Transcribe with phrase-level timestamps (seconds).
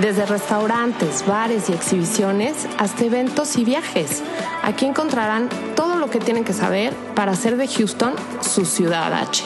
[0.00, 4.24] Desde restaurantes, bares y exhibiciones hasta eventos y viajes.
[4.64, 9.44] Aquí encontrarán todo lo que tienen que saber para hacer de Houston su ciudad H.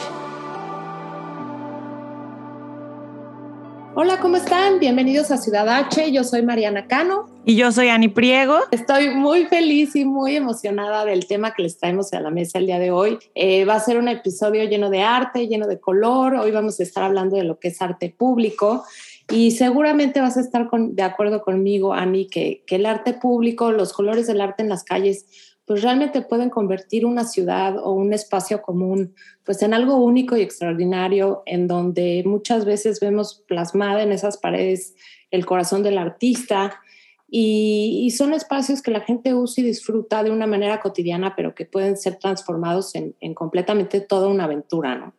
[3.93, 4.79] Hola, ¿cómo están?
[4.79, 6.11] Bienvenidos a Ciudad H.
[6.11, 7.27] Yo soy Mariana Cano.
[7.45, 8.57] Y yo soy Ani Priego.
[8.71, 12.65] Estoy muy feliz y muy emocionada del tema que les traemos a la mesa el
[12.65, 13.19] día de hoy.
[13.35, 16.35] Eh, va a ser un episodio lleno de arte, lleno de color.
[16.35, 18.85] Hoy vamos a estar hablando de lo que es arte público.
[19.31, 23.93] Y seguramente vas a estar de acuerdo conmigo, Ani, que, que el arte público, los
[23.93, 25.25] colores del arte en las calles,
[25.69, 29.13] pues realmente pueden convertir una ciudad o un espacio común
[29.43, 34.95] pues en algo único y extraordinario en donde muchas veces vemos plasmada en esas paredes
[35.29, 36.81] el corazón del artista
[37.29, 41.65] y, son espacios que la gente usa y disfruta de una manera cotidiana pero que
[41.65, 45.13] pueden ser transformados en, completamente toda una aventura, ¿no?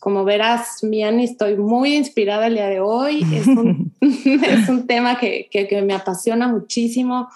[0.00, 3.24] Como verás, Miani, estoy muy inspirada el día de hoy.
[3.32, 7.28] Es un, es un tema que, que, que, me apasiona muchísimo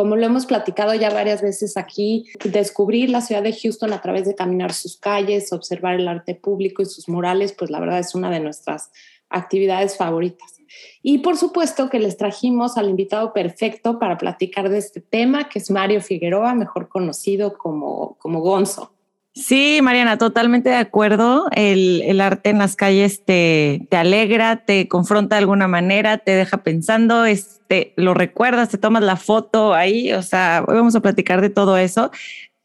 [0.00, 4.24] como lo hemos platicado ya varias veces aquí, descubrir la ciudad de Houston a través
[4.24, 8.14] de caminar sus calles, observar el arte público y sus murales, pues la verdad es
[8.14, 8.92] una de nuestras
[9.28, 10.54] actividades favoritas.
[11.02, 15.58] Y por supuesto que les trajimos al invitado perfecto para platicar de este tema, que
[15.58, 18.94] es Mario Figueroa, mejor conocido como, como Gonzo.
[19.32, 21.46] Sí, Mariana, totalmente de acuerdo.
[21.52, 26.64] El, arte en las calles te, te, alegra, te confronta de alguna manera, te deja
[26.64, 30.12] pensando, este, lo recuerdas, te tomas la foto ahí.
[30.12, 32.10] O sea, hoy vamos a platicar de todo eso.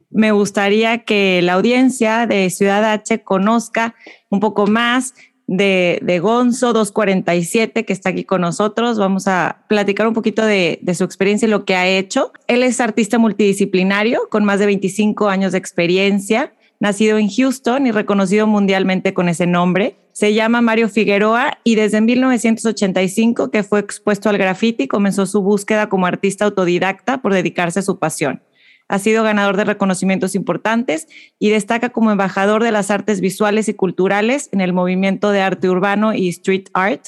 [0.10, 3.96] Me gustaría que la audiencia de Ciudad H conozca
[4.30, 5.14] un poco más
[5.48, 8.98] de, de, Gonzo 247, que está aquí con nosotros.
[8.98, 12.32] Vamos a platicar un poquito de, de, su experiencia y lo que ha hecho.
[12.48, 17.92] Él es artista multidisciplinario con más de 25 años de experiencia nacido en Houston y
[17.92, 19.96] reconocido mundialmente con ese nombre.
[20.12, 25.90] Se llama Mario Figueroa y desde 1985 que fue expuesto al graffiti comenzó su búsqueda
[25.90, 28.42] como artista autodidacta por dedicarse a su pasión.
[28.88, 31.08] Ha sido ganador de reconocimientos importantes
[31.40, 35.70] y destaca como embajador de las artes visuales y culturales en el movimiento de arte
[35.70, 37.08] urbano y street art,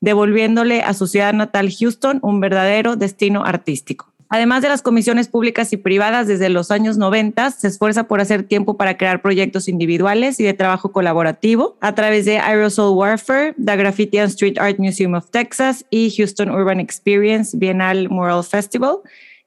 [0.00, 4.12] devolviéndole a su ciudad natal Houston un verdadero destino artístico.
[4.28, 8.42] Además de las comisiones públicas y privadas desde los años 90, se esfuerza por hacer
[8.42, 13.76] tiempo para crear proyectos individuales y de trabajo colaborativo a través de Aerosol Warfare, The
[13.76, 18.98] Graffiti and Street Art Museum of Texas y Houston Urban Experience Bienal Mural Festival.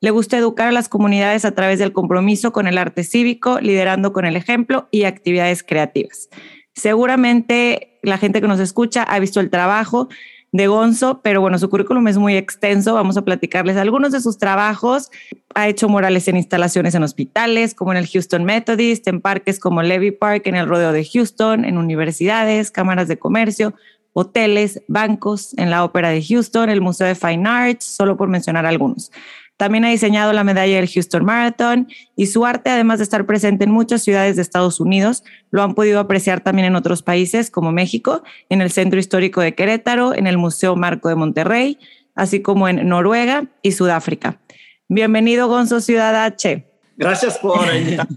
[0.01, 4.13] Le gusta educar a las comunidades a través del compromiso con el arte cívico, liderando
[4.13, 6.29] con el ejemplo y actividades creativas.
[6.73, 10.07] Seguramente la gente que nos escucha ha visto el trabajo
[10.51, 12.93] de Gonzo, pero bueno, su currículum es muy extenso.
[12.93, 15.11] Vamos a platicarles algunos de sus trabajos.
[15.53, 19.83] Ha hecho murales en instalaciones en hospitales, como en el Houston Methodist, en parques como
[19.83, 23.73] Levy Park, en el Rodeo de Houston, en universidades, cámaras de comercio,
[24.13, 28.65] hoteles, bancos, en la Ópera de Houston, el Museo de Fine Arts, solo por mencionar
[28.65, 29.11] algunos.
[29.59, 33.65] También ha diseñado la medalla del Houston Marathon y su arte, además de estar presente
[33.65, 35.21] en muchas ciudades de Estados Unidos,
[35.51, 39.55] lo han podido apreciar también en otros países como México, en el Centro Histórico de
[39.55, 41.77] Querétaro, en el Museo Marco de Monterrey,
[42.15, 44.39] así como en Noruega y Sudáfrica.
[44.87, 46.65] Bienvenido, Gonzo Ciudad H.
[46.95, 48.15] Gracias por invitarme.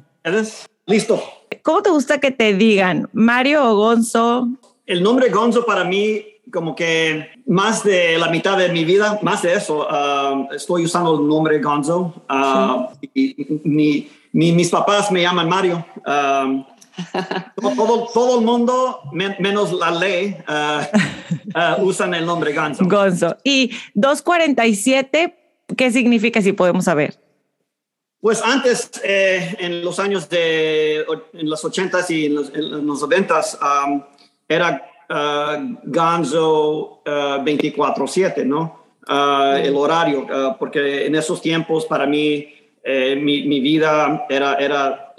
[0.87, 1.21] Listo.
[1.65, 3.11] ¿Cómo te gusta que te digan?
[3.13, 4.47] ¿Mario o Gonzo?
[4.87, 9.43] El nombre Gonzo para mí como que más de la mitad de mi vida, más
[9.43, 12.15] de eso, uh, estoy usando el nombre Gonzo.
[12.29, 15.85] Uh, y, mis papás me llaman Mario.
[15.99, 16.65] Uh,
[17.77, 20.37] todo, todo, el mundo, menos la ley,
[21.79, 22.85] usan el nombre Gonzo.
[22.87, 23.37] Gonzo.
[23.45, 25.39] ¿Y 247
[25.77, 27.19] qué significa si podemos saber?
[28.21, 33.03] Pues antes, eh, en los años de en los 80s y en los, en los
[33.03, 34.03] 90s, um,
[34.49, 38.83] era uh, Ganzo 24/7, uh, ¿no?
[39.09, 42.49] Uh, el horario, uh, porque en esos tiempos para mí
[42.85, 45.15] eh, mi, mi, vida era, era,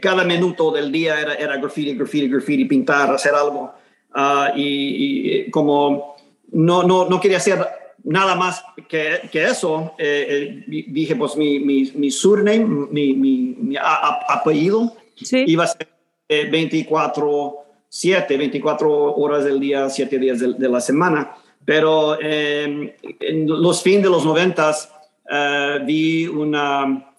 [0.00, 3.72] cada minuto del día era, era graffiti, graffiti, graffiti, pintar, hacer algo.
[4.54, 6.16] Y, y, como
[6.52, 7.64] no, no, no quería hacer
[8.04, 13.76] nada más que, que eso, eh, eh, dije, pues mi, mi, mi surname, mi, mi,
[13.78, 14.94] apellido,
[15.32, 15.88] iba a ser
[16.28, 21.34] 24 7, 24 horas del día, 7 días de, la semana.
[21.64, 22.90] Pero em,
[23.20, 24.74] en los fines de los 90,
[25.84, 27.12] vi una,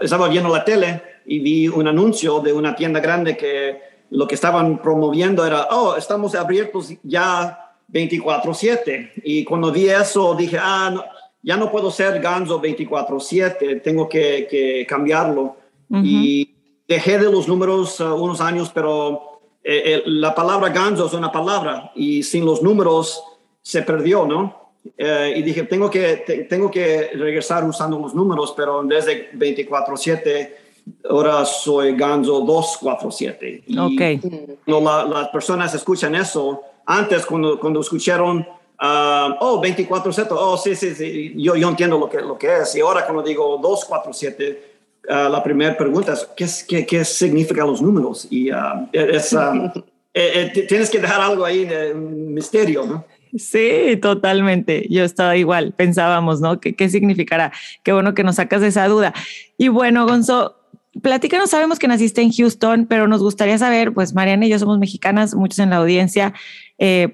[0.00, 4.34] estaba viendo la tele y vi un anuncio de una tienda grande que lo que
[4.34, 9.12] estaban promoviendo era, oh, estamos abiertos ya 24/7.
[9.24, 11.04] Y cuando vi eso dije, ah,
[11.42, 15.56] ya no puedo ser Ganzo 24/7, tengo que, cambiarlo.
[15.90, 16.54] Y
[16.86, 21.92] dejé de los números uh, unos años, pero eh, la palabra Ganzo es una palabra
[21.94, 23.22] y sin los números
[23.60, 24.72] se perdió, ¿no?
[24.96, 29.30] Eh, y dije, tengo que, tengo que regresar usando los números, pero en vez de
[29.32, 30.50] 24/7,
[31.10, 33.64] ahora soy Ganzo 247.
[33.66, 34.64] Y ok.
[34.64, 40.94] Cuando las personas escuchan eso, antes cuando, cuando escucharon, uh, oh, 24/7, oh, sí, sí,
[40.94, 42.74] sí, yo, yo entiendo lo que, lo que es.
[42.76, 44.77] Y ahora cuando digo 247,
[45.08, 48.26] uh, la primera pregunta es, ¿qué, qué, qué significan los números?
[48.30, 49.70] Y uh, es, um,
[50.14, 53.04] eh, eh, tienes que dejar algo ahí de misterio, ¿no?
[53.36, 54.86] Sí, totalmente.
[54.88, 56.60] Yo estaba igual, pensábamos, ¿no?
[56.60, 57.52] ¿Qué, ¿Qué significará?
[57.82, 59.12] Qué bueno que nos sacas de esa duda.
[59.58, 60.56] Y bueno, Gonzo,
[61.02, 64.78] platícanos, sabemos que naciste en Houston, pero nos gustaría saber, pues Mariana y yo somos
[64.78, 66.32] mexicanas, muchos en la audiencia
[66.78, 67.08] eh,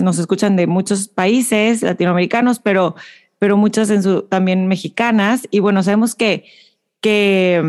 [0.00, 2.96] nos escuchan de muchos países latinoamericanos, pero,
[3.38, 5.46] pero muchas en su, también mexicanas.
[5.50, 6.44] Y bueno, sabemos que,
[7.02, 7.62] que,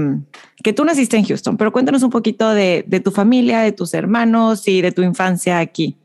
[0.64, 3.94] que tú naciste en Houston, pero cuéntanos un poquito de, de tu familia, de tus
[3.94, 5.98] hermanos y de tu infancia aquí.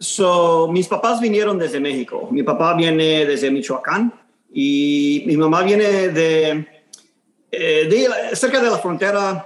[0.00, 2.28] So, mis papás vinieron desde México.
[2.30, 4.14] Mi papá viene desde Michoacán
[4.52, 6.66] y mi mamá viene de
[7.50, 9.44] eh, cerca de la frontera,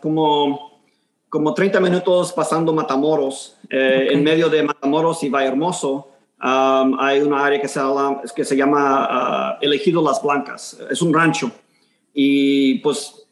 [0.00, 0.82] como,
[1.28, 6.08] como 30 minutos pasando Matamoros, eh, en medio de Matamoros y Valle Hermoso,
[6.38, 10.78] hay una área que se, llama, que se llama ah, Elegido Las Blancas.
[10.90, 11.50] Es un rancho.
[12.14, 13.26] Y pues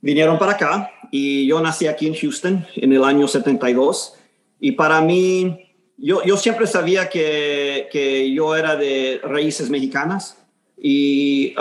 [0.00, 4.14] vinieron para acá y yo nací aquí en Houston en el año 72.
[4.60, 10.38] Y para mí, yo, yo siempre sabía que, que yo era de raíces mexicanas.
[10.76, 11.54] Y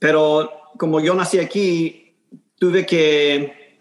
[0.00, 2.14] pero como yo nací aquí,
[2.58, 3.78] tuve que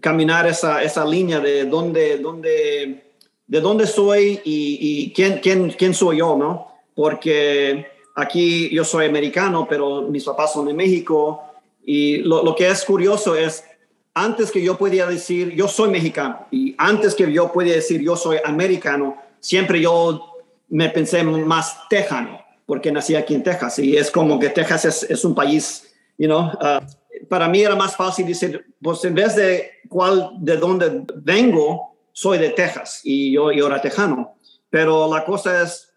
[0.00, 3.12] caminar esa, esa línea de dónde, dónde,
[3.46, 6.68] de dónde soy y, y quién, quién, quién soy yo, ¿no?
[6.94, 7.86] Porque
[8.18, 11.42] aquí yo soy americano, pero mis papás son de México.
[11.84, 13.64] Y lo, lo, que es curioso es,
[14.12, 18.16] antes que yo podía decir yo soy mexicano y antes que yo podía decir yo
[18.16, 20.32] soy americano, siempre yo
[20.68, 25.02] me pensé más tejano porque nací aquí en Texas y es como que Texas es,
[25.04, 25.88] es un país,
[26.18, 26.84] you know, uh,
[27.28, 32.38] para mí era más fácil decir, pues en vez de cuál, de dónde vengo, soy
[32.38, 34.36] de Texas y yo, yo era tejano.
[34.70, 35.87] Pero la cosa es,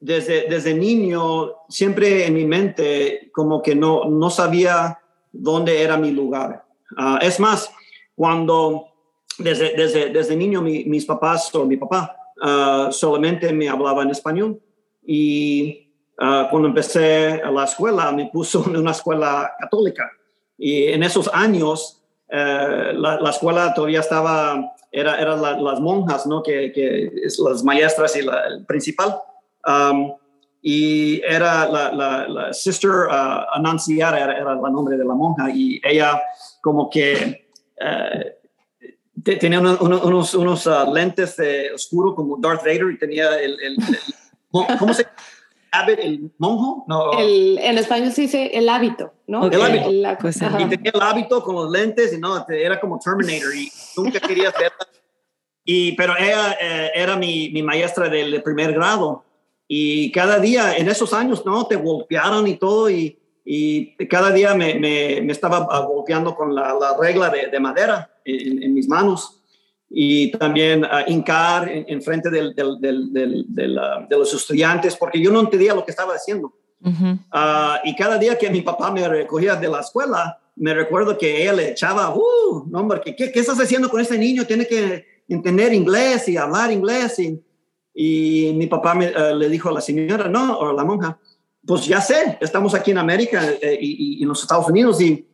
[0.00, 4.98] desde, desde niño, siempre en mi mente como que no, no sabía
[5.30, 6.64] dónde era mi lugar.
[6.98, 7.70] Uh, es más,
[8.14, 8.86] cuando
[9.38, 14.60] desde, desde, desde niño mis papás o mi papá uh, solamente me hablaban español
[15.06, 15.90] y
[16.22, 20.10] Ah, cuando empecé la escuela, me puso en una escuela católica.
[20.58, 26.42] Y en esos años, eh, la, escuela todavía estaba, era, eran las monjas, ¿no?
[26.42, 29.18] Que, que, es las maestras y la, el principal.
[30.62, 36.20] Y era la, la, sister uh, era, era, el nombre de la monja, y ella
[36.60, 37.48] como que
[37.80, 43.76] eh, tenía unos, unos uh, lentes de oscuro como Darth Vader y tenía el, el,
[43.76, 45.06] el ¿cómo se
[45.98, 46.84] el monjo?
[46.88, 47.12] No.
[47.18, 49.46] El, en español se dice el hábito, ¿no?
[49.46, 50.18] El hábito.
[50.20, 54.20] Pues, y tenía el hábito con los lentes y no, era como Terminator y nunca
[54.20, 54.88] quería verla.
[55.64, 59.24] Y, pero ella eh, era mi, mi, maestra del primer grado
[59.72, 61.64] y cada día, en esos años, ¿no?
[61.64, 66.74] Te golpearon y todo y, y cada día me, me, me, estaba golpeando con la,
[66.74, 69.40] la regla de, de madera en, en mis manos
[69.88, 75.38] y también uh, hincar en, frente del, del, del, de los estudiantes, porque yo no
[75.38, 76.52] entendía lo que estaba haciendo.
[77.30, 81.46] Ah, y cada día que mi papá me recogía de la escuela, me recuerdo que
[81.46, 84.44] él le echaba, uh, no, hombre, ¿qué, ¿qué, estás haciendo con este niño?
[84.44, 87.20] Tiene que entender inglés y hablar inglés.
[87.20, 87.40] Y,
[87.94, 91.18] y mi papá me, uh, le dijo a la señora, no, o a la monja,
[91.66, 95.26] pues ya sé, estamos aquí en América eh, y, y en los Estados Unidos y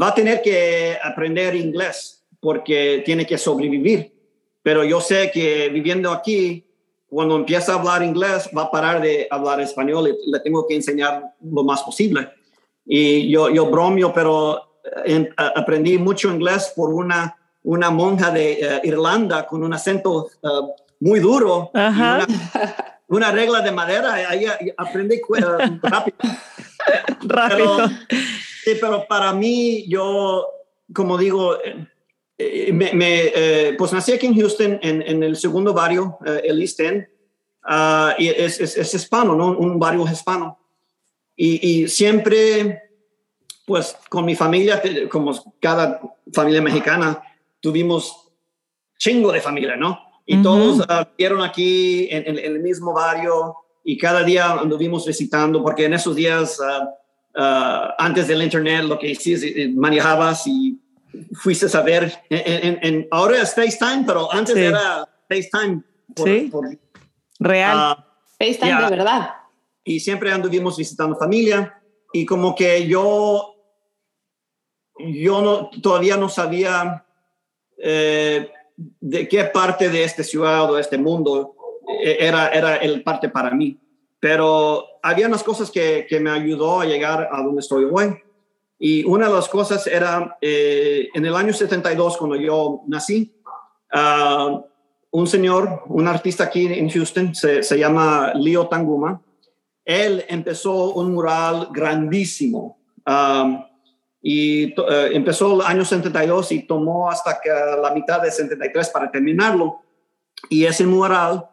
[0.00, 4.12] va a tener que aprender inglés porque tiene que sobrevivir.
[4.62, 6.64] Pero yo sé que viviendo aquí,
[7.08, 10.74] cuando empieza a hablar inglés, va a parar de hablar español y le tengo que
[10.74, 12.28] enseñar lo más posible.
[12.84, 18.80] Y yo, yo bromeo, pero eh, aprendí mucho inglés por una, una monja de eh,
[18.84, 20.48] Irlanda con un acento eh,
[21.00, 21.70] muy duro.
[23.08, 25.20] Una, regla de madera, ahí aprendí
[25.82, 26.16] rápido.
[27.22, 27.76] rápido.
[27.76, 27.88] Pero,
[28.64, 30.46] sí, pero para mí, yo,
[30.92, 31.56] como digo,
[32.38, 36.80] eh, me, eh, pues nací aquí en Houston, en, el segundo barrio, eh, el East
[36.80, 37.06] End,
[37.62, 39.56] ah, y es, es, hispano, ¿no?
[39.56, 40.58] Un barrio hispano.
[41.34, 42.90] Y, y siempre,
[43.64, 46.00] pues con mi familia, como cada
[46.32, 47.22] familia mexicana,
[47.60, 48.32] tuvimos
[48.98, 50.00] chingo de familia, ¿no?
[50.26, 53.54] Y todos uh, vieron aquí en, en, el mismo barrio
[53.84, 58.98] y cada día anduvimos visitando, porque en esos días, uh, uh, antes del internet, lo
[58.98, 60.80] que hiciste, manejabas y
[61.34, 65.82] fuiste a ver, en, en, ahora es FaceTime, pero antes era FaceTime.
[66.14, 66.48] Por, sí.
[66.50, 66.78] Por,
[67.38, 68.04] Real.
[68.38, 68.90] FaceTime yeah.
[68.90, 69.30] de verdad.
[69.84, 71.80] Y siempre anduvimos visitando familia
[72.12, 73.54] y como que yo,
[74.98, 77.04] yo no, todavía no sabía
[77.78, 81.54] eh, de qué parte de esta ciudad o este mundo
[82.02, 83.78] eh, era, era el parte para mí.
[84.20, 88.16] Pero había unas cosas que, que me ayudó a llegar a donde estoy hoy.
[88.78, 93.34] Y una de las cosas era eh, en el año 72, cuando yo nací,
[93.94, 94.60] uh,
[95.10, 99.22] un señor, un artista aquí en Houston, se, se, llama Leo Tanguma.
[99.84, 102.78] Él empezó un mural grandísimo.
[103.06, 103.64] Um,
[104.28, 109.08] y uh, empezó el año 72 y tomó hasta que la mitad de 73 para
[109.08, 109.82] terminarlo.
[110.48, 111.48] Y ese mural,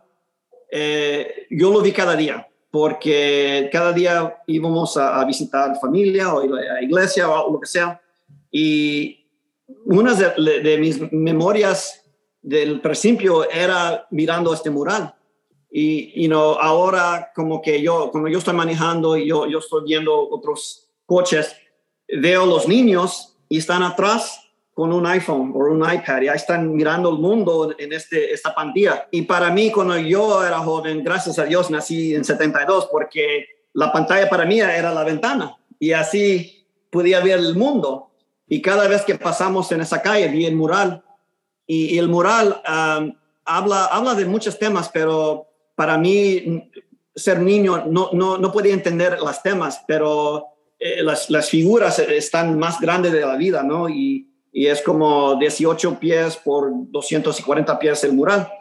[0.71, 6.39] eh, yo lo vi cada día, porque cada día íbamos a, a, visitar familia o
[6.39, 8.01] a iglesia o lo que sea.
[8.49, 9.23] Y
[9.85, 12.03] una de, de mis memorias
[12.41, 15.13] del principio era mirando este mural.
[15.69, 19.83] Y you know, ahora como que yo, cuando yo estoy manejando y yo, yo estoy
[19.85, 21.55] viendo otros coches,
[22.07, 24.43] veo los niños y están atrás
[24.73, 29.07] con un iPhone o un iPad, ya están mirando el mundo en este, esta pantalla.
[29.11, 33.91] Y para mí, cuando yo era joven, gracias a Dios, nací en 72, porque la
[33.91, 38.09] pantalla para mí era la ventana y así podía ver el mundo.
[38.47, 41.03] Y cada vez que pasamos en esa calle, vi el mural.
[41.67, 43.13] Y, y el mural um,
[43.45, 46.69] habla, habla de muchos temas, pero para mí,
[47.15, 50.52] ser niño, no, no, no podía entender los temas, pero
[50.85, 53.87] eh, las, las, figuras están más grandes de la vida, ¿no?
[53.87, 58.51] Y, y, es como 18 pies por 240 pies el mural.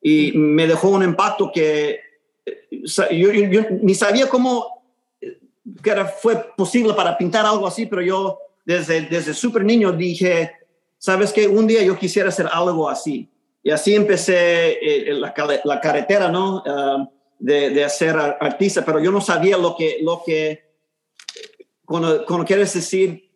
[0.00, 2.00] Y me dejó un impacto que
[2.46, 4.82] eh, yo, yo, yo ni sabía cómo
[5.20, 5.40] eh,
[5.82, 10.52] que era, fue posible para pintar algo así, pero yo desde, desde súper niño dije,
[10.96, 11.46] ¿sabes qué?
[11.48, 13.28] Un día yo quisiera hacer algo así.
[13.62, 15.34] Y así empecé eh, la,
[15.64, 16.62] la, carretera, ¿no?
[16.64, 17.06] Uh,
[17.38, 20.67] de, de, ser artista, pero yo no sabía lo que, lo que
[21.88, 23.30] cuando, cuando quieres decir,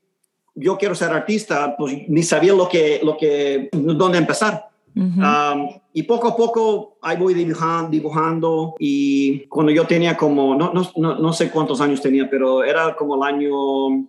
[0.55, 4.69] yo quiero ser artista, pues ni sabía lo que, lo que, dónde empezar.
[4.95, 5.55] Uh -huh.
[5.55, 10.71] um, y poco a poco ahí voy dibujando, dibujando y cuando yo tenía como, no,
[10.75, 14.07] no, no, sé cuántos años tenía, pero era como el año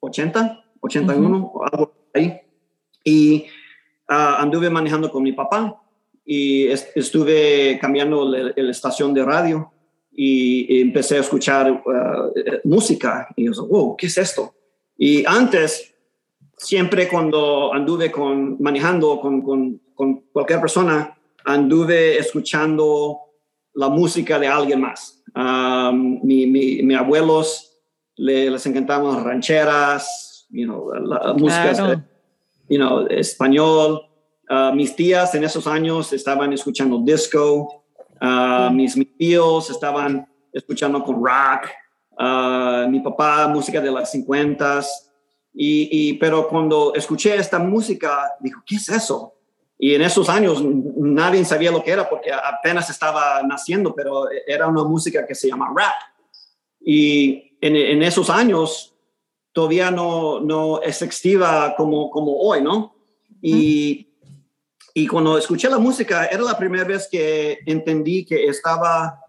[0.00, 1.68] 80, 81, uh -huh.
[1.72, 2.38] algo ahí.
[3.02, 3.46] Y
[4.10, 5.80] uh, anduve manejando con mi papá
[6.22, 9.72] y est estuve cambiando la estación de radio
[10.16, 14.54] y, empecé a escuchar uh, música y yo, wow, ¿qué es esto?
[14.96, 15.94] Y antes,
[16.56, 23.20] siempre cuando anduve con, manejando con, con, con cualquier persona, anduve escuchando
[23.74, 25.22] la música de alguien más.
[25.34, 27.78] Um, mi, mi, mi, abuelos
[28.16, 32.02] le, les encantaban las rancheras, you know, la, música
[32.68, 34.02] you know, español.
[34.48, 37.84] Uh, mis tías en esos años estaban escuchando disco.
[38.20, 41.68] Uh, mis, mis, tíos estaban escuchando con rock,
[42.18, 44.80] uh, mi papá música de las 50
[45.52, 49.34] y, y, pero cuando escuché esta música, dijo, ¿qué es eso?
[49.78, 54.66] Y en esos años nadie sabía lo que era porque apenas estaba naciendo, pero era
[54.66, 55.94] una música que se llama rap.
[56.80, 58.94] Y en, en esos años
[59.52, 61.02] todavía no, no es
[61.76, 62.94] como, como hoy, ¿no?
[63.40, 64.05] Y,
[64.98, 69.20] y cuando escuché la música, era la primera vez que entendí que estaba,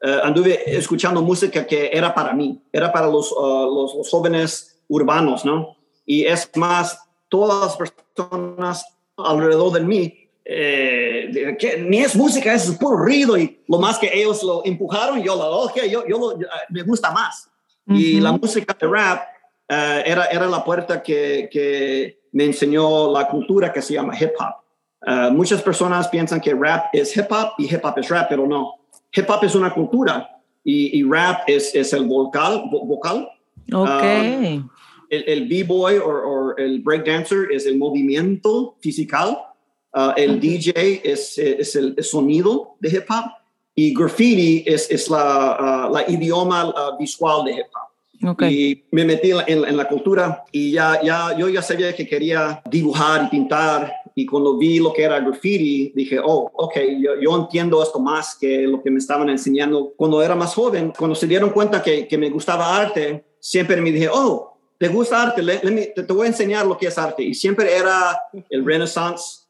[0.00, 4.78] uh, anduve escuchando música que era para mí, era para los, uh, los, los, jóvenes
[4.86, 5.78] urbanos, ¿no?
[6.04, 6.96] Y es más,
[7.28, 13.64] todas las personas alrededor de mí, eh, que ni es música, es puro ruido y
[13.66, 17.50] lo más que ellos lo empujaron, yo lo, okay, yo, yo lo, me gusta más.
[17.88, 17.98] Uh -huh.
[18.00, 19.22] Y la música de rap
[19.70, 24.30] uh, era, era la puerta que, que me enseñó la cultura que se llama hip
[24.38, 24.65] hop.
[25.06, 28.44] Uh, muchas personas piensan que rap es hip hop y hip hop es rap, pero
[28.44, 28.74] no.
[29.14, 30.28] Hip hop es una cultura
[30.64, 32.64] y, y rap es, es, el vocal.
[32.70, 33.28] vocal.
[33.72, 33.88] Ok.
[33.88, 34.68] Um,
[35.08, 39.46] el, el b-boy o el breakdancer es el movimiento físico.
[39.94, 40.58] Uh, el okay.
[40.58, 43.30] DJ es, es el, sonido de hip hop
[43.76, 48.30] y graffiti es, es la, uh, la idioma uh, visual de hip hop.
[48.30, 48.72] Okay.
[48.72, 52.08] Y me metí en, en, en, la cultura y ya, ya, yo ya sabía que
[52.08, 56.74] quería dibujar y pintar y cuando vi lo que era graffiti, dije, oh, ok,
[57.20, 60.90] yo, entiendo esto más que lo que me estaban enseñando cuando era más joven.
[60.96, 65.22] Cuando se dieron cuenta que, que me gustaba arte, siempre me dije, oh, ¿te gusta
[65.22, 65.42] arte?
[65.42, 67.24] te, te, voy a enseñar lo que es arte.
[67.24, 68.18] Y siempre era
[68.48, 69.40] el Renaissance,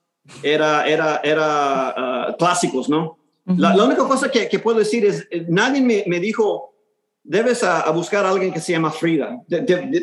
[0.42, 3.18] era, era, era ah, clásicos, ¿no?
[3.44, 6.74] la, única cosa que, que, puedo decir es, eh, nadie me, me dijo,
[7.22, 9.40] debes a, buscar a alguien que se llama Frida,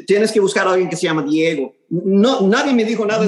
[0.08, 1.74] tienes que buscar a alguien que se llama Diego.
[1.90, 3.26] No, nadie me dijo nada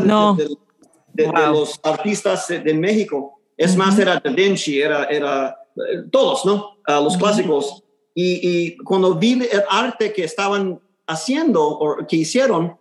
[1.15, 3.39] de, los artistas de, México.
[3.57, 6.77] Es más, era Da Vinci, era, era eh, todos, ¿no?
[6.87, 7.83] los clásicos.
[8.13, 12.77] Y, y, cuando vi el arte que estaban haciendo o que hicieron,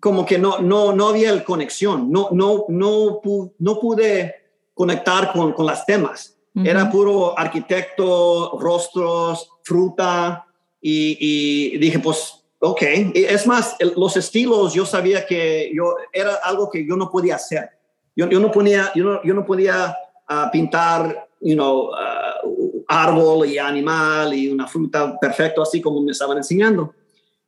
[0.00, 3.20] como que no, no, no había conexión, no, no, no,
[3.58, 4.34] no pude
[4.74, 6.36] conectar con, con las temas.
[6.62, 10.46] Era puro arquitecto, rostros, fruta,
[10.86, 12.82] y, dije, pues, ok.
[13.14, 17.68] es más, los estilos, yo sabía que yo, era algo que yo no podía hacer.
[18.16, 19.96] Yo, yo no, podía, yo no, yo no podía
[20.28, 22.40] ah, pintar, you know, ah,
[22.88, 26.94] árbol y animal y una fruta perfecto, así como me estaban enseñando.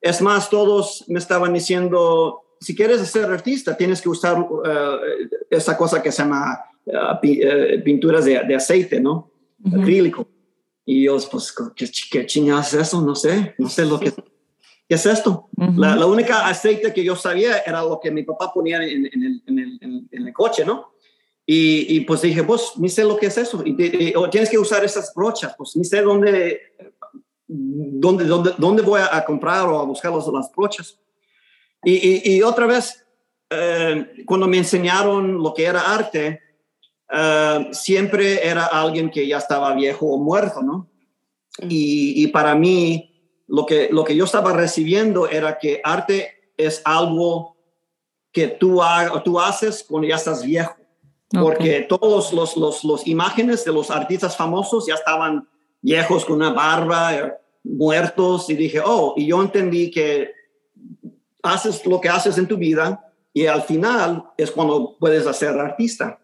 [0.00, 4.98] Es más, todos me estaban diciendo, si quieres ser artista, tienes que usar uh,
[5.48, 9.30] esa cosa que se llama uh, pinturas de, de, aceite, ¿no?
[9.66, 10.26] Acrílico.
[10.84, 13.00] Y yo, pues, ¿qué, qué chingados es eso?
[13.00, 14.12] No sé, no sé lo que
[14.88, 15.48] ¿Qué es esto?
[15.76, 19.22] la, la, única aceite que yo sabía era lo que mi papá ponía en, en,
[19.22, 20.92] el, en, el, en el, coche, ¿no?
[21.44, 23.62] Y, y, pues dije, pues, ni sé lo que es eso.
[23.64, 23.74] Y,
[24.30, 26.60] tienes que usar esas brochas, pues, ni sé dónde,
[27.48, 31.00] dónde, dónde, dónde voy a, comprar o a buscar las brochas.
[31.82, 33.04] Y, y, otra vez,
[33.50, 36.40] eh, cuando me enseñaron lo que era arte,
[37.12, 40.90] eh, siempre era alguien que ya estaba viejo o muerto, ¿no?
[41.60, 43.15] Y, y, para mí,
[43.46, 47.56] lo que, lo que yo estaba recibiendo era que arte es algo
[48.32, 48.80] que tú,
[49.24, 50.74] tú haces cuando ya estás viejo.
[51.30, 55.48] Porque todos los, los, los, imágenes de los artistas famosos ya estaban
[55.82, 57.32] viejos con una barba, eh,
[57.64, 60.30] muertos, y dije, oh, y yo entendí que
[61.42, 66.18] haces lo que haces en tu vida y al final es cuando puedes hacer artista.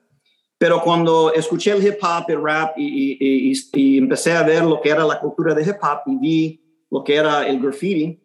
[0.56, 4.90] Pero cuando escuché el hip hop, el rap y, y, empecé a ver lo que
[4.90, 6.61] era la cultura de hip hop y vi
[6.92, 8.20] lo que era el graffiti,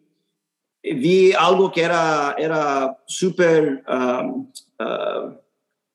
[0.82, 4.46] vi algo que era, era súper um,
[4.78, 5.34] uh,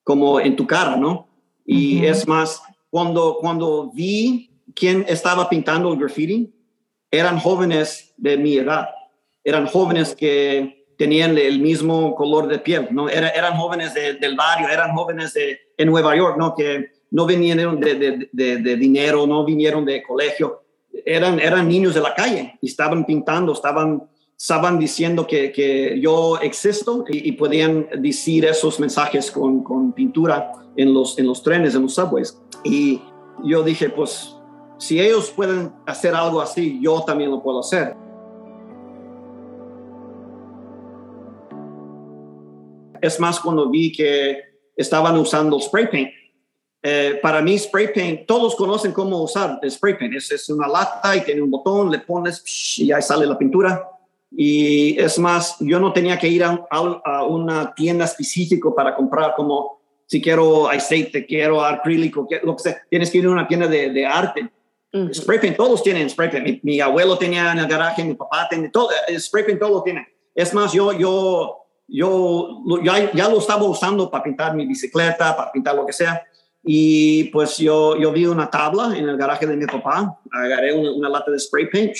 [0.03, 1.27] como en tu cara, ¿no?
[1.65, 6.51] Y es más, cuando, cuando vi quién estaba pintando el graffiti,
[7.11, 8.89] eran jóvenes de mi edad,
[9.43, 13.07] eran jóvenes que tenían el mismo color de piel, ¿no?
[13.07, 16.55] eran jóvenes del barrio, eran jóvenes de, en Nueva York, ¿no?
[16.55, 20.62] Que no vinieron de, de, dinero, no vinieron de colegio,
[21.05, 24.03] eran, eran niños de la calle y estaban pintando, estaban,
[24.37, 30.93] estaban diciendo que, que yo existo y, podían decir esos mensajes con, con, pintura en
[30.93, 32.39] los, en los trenes, en los subways.
[32.63, 33.01] Y
[33.43, 34.35] yo dije, pues,
[34.77, 37.95] si ellos pueden hacer algo así, yo también lo puedo hacer.
[43.01, 44.39] Es más, cuando vi que
[44.75, 46.09] estaban usando spray paint.
[46.85, 50.15] Eh, para mí, spray paint, todos conocen cómo usar el spray paint.
[50.15, 52.43] Es, es, una lata y tiene un botón, le pones
[52.77, 53.89] y ahí sale la pintura.
[54.29, 59.33] Y es más, yo no tenía que ir a, a una tienda específica para comprar
[59.35, 62.81] como si quiero aceite, quiero acrílico, lo que sea.
[62.89, 64.51] Tienes que ir a una tienda de, de arte.
[65.11, 66.45] Spray paint, todos tienen spray paint.
[66.45, 70.07] Mi, mi, abuelo tenía en el garaje, mi papá tiene todo, spray paint todo tiene.
[70.35, 75.51] Es más, yo, yo yo ya, ya, lo estaba usando para pintar mi bicicleta, para
[75.51, 76.23] pintar lo que sea.
[76.63, 81.09] Y pues yo, yo vi una tabla en el garaje de mi papá, agarré una,
[81.09, 81.93] lata de spray paint,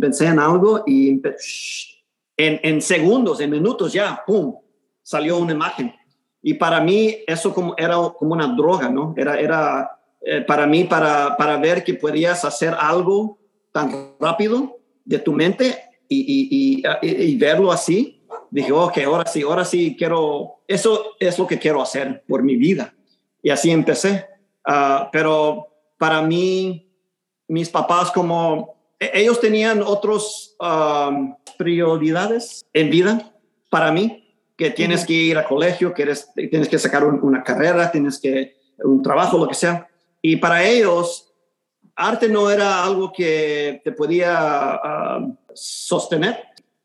[0.00, 4.54] pensé en algo y en, en, segundos, en minutos ya, ¡pum!,
[5.02, 5.92] salió una imagen.
[6.42, 9.14] Y para mí eso como, era como una droga, ¿no?
[9.16, 13.38] Era, era eh, para mí, para, para ver que podías hacer algo
[13.72, 15.76] tan rápido de tu mente
[16.08, 21.36] y, y, y, y verlo así, dije, ok, ahora sí, ahora sí quiero, eso es
[21.38, 22.94] lo que quiero hacer por mi vida.
[23.44, 24.26] Y así empecé.
[24.64, 26.90] Ah, pero para mí,
[27.46, 30.56] mis papás como, e-, ellos tenían otras
[31.58, 33.32] prioridades en vida
[33.68, 37.92] para mí, que tienes que ir a colegio, que eres, tienes que sacar una carrera,
[37.92, 39.86] tienes que un trabajo, lo que sea.
[40.22, 41.30] Y para ellos,
[41.94, 44.80] arte no era algo que te podía
[45.52, 46.38] sostener.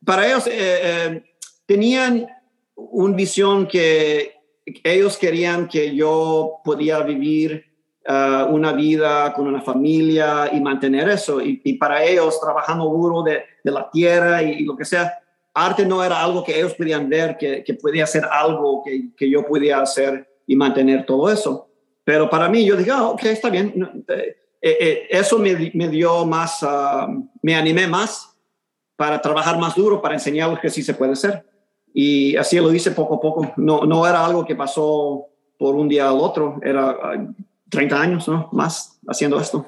[0.03, 1.23] Para ellos, eh, eh,
[1.65, 2.27] tenían
[2.75, 4.38] una visión que
[4.83, 7.65] ellos querían que yo podía vivir
[8.07, 11.41] uh, una vida con una familia y mantener eso.
[11.41, 15.19] Y, para ellos, trabajando duro de, la tierra y, lo que sea,
[15.53, 19.29] arte no era algo que ellos podían ver, que, que podía ser algo que, que,
[19.29, 21.69] yo podía hacer y mantener todo eso.
[22.03, 24.03] Pero para mí, yo dije, ah, ok, está bien.
[24.61, 27.07] Eh, eh, eso me, me, dio más, ah,
[27.41, 28.35] me animé más
[28.95, 31.45] para trabajar más duro, para enseñarles que sí se puede hacer.
[31.93, 33.51] Y así lo hice poco a poco.
[33.57, 36.97] No, no era algo que pasó por un día al otro, era
[37.69, 38.49] 30 ah, años ¿no?
[38.51, 39.65] más haciendo esto.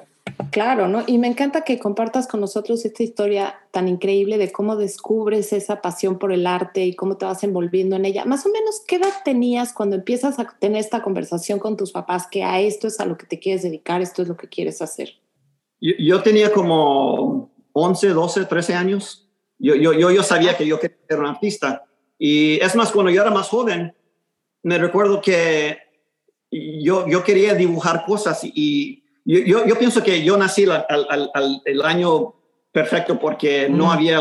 [0.50, 1.02] Claro, ¿no?
[1.06, 5.80] Y me encanta que compartas con nosotros esta historia tan increíble de cómo descubres esa
[5.82, 8.24] pasión por el arte y cómo te vas envolviendo en ella.
[8.24, 12.26] Más o menos, ¿qué edad tenías cuando empiezas a tener esta conversación con tus papás
[12.30, 14.80] que a esto es a lo que te quieres dedicar, esto es lo que quieres
[14.80, 15.14] hacer?
[15.80, 19.28] Yo, tenía como 11, 12, 13 años.
[19.58, 21.84] Yo, yo, yo, sabía que yo quería ser un artista.
[22.24, 23.92] Y es más, cuando yo era más joven,
[24.62, 25.76] me recuerdo que
[26.52, 30.86] yo, yo quería dibujar cosas y yo, yo, pienso que yo nací al,
[31.34, 32.32] al, el año
[32.70, 34.20] perfecto porque no, había,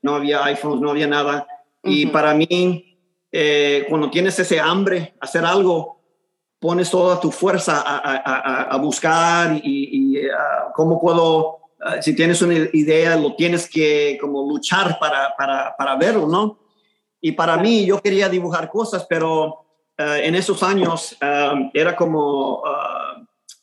[0.00, 1.46] no había iPhones, no había nada.
[1.84, 2.98] Y para mí,
[3.30, 6.00] eh, cuando tienes ese hambre, hacer algo,
[6.58, 10.22] pones toda tu fuerza a, a, a buscar y, y
[10.74, 11.58] cómo puedo,
[12.00, 16.61] si tienes una idea, lo tienes que como luchar para, para, para verlo, ¿no?
[17.22, 19.64] Y para mí, yo quería dibujar cosas, pero
[19.96, 22.62] eh, en esos años eh, era como...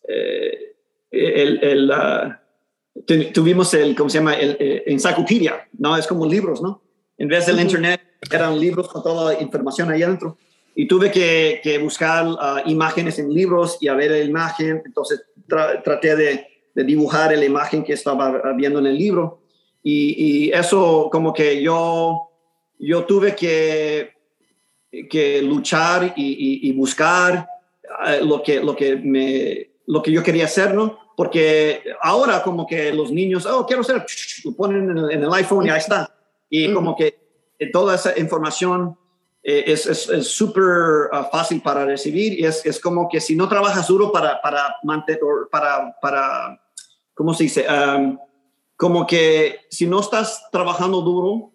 [0.08, 0.70] Eh,
[1.12, 4.34] el, el uh, tuvimos el, ¿cómo se llama?
[4.34, 5.98] El, eh, enciclopedia, ¿no?
[5.98, 6.82] Es como libros, ¿no?
[7.18, 10.38] En vez del internet, eran libros con toda la información ahí adentro.
[10.76, 14.82] Y tuve que, que buscar uh, imágenes en libros y a ver la imagen.
[14.86, 15.24] Entonces
[15.84, 19.42] traté de, de, dibujar la imagen que estaba viendo en el libro.
[19.84, 22.29] Y, y eso como que yo,
[22.80, 24.14] yo tuve que,
[25.10, 27.48] que luchar y, y, buscar
[27.84, 31.00] uh, lo, que, lo que me lo que yo quería hacer, ¿no?
[31.18, 34.06] Porque ahora como que los niños, oh, quiero hacer,
[34.46, 36.16] lo ponen en el, iPhone y ahí está.
[36.50, 37.20] Y como que
[37.74, 38.98] toda esa información
[39.44, 39.82] eh, es
[40.28, 44.40] súper ah, fácil para recibir y es, es, como que si no trabajas duro para,
[44.42, 45.20] para mantener,
[45.52, 46.62] para, para,
[47.14, 47.66] ¿cómo se dice?
[48.78, 51.52] como que si no estás trabajando duro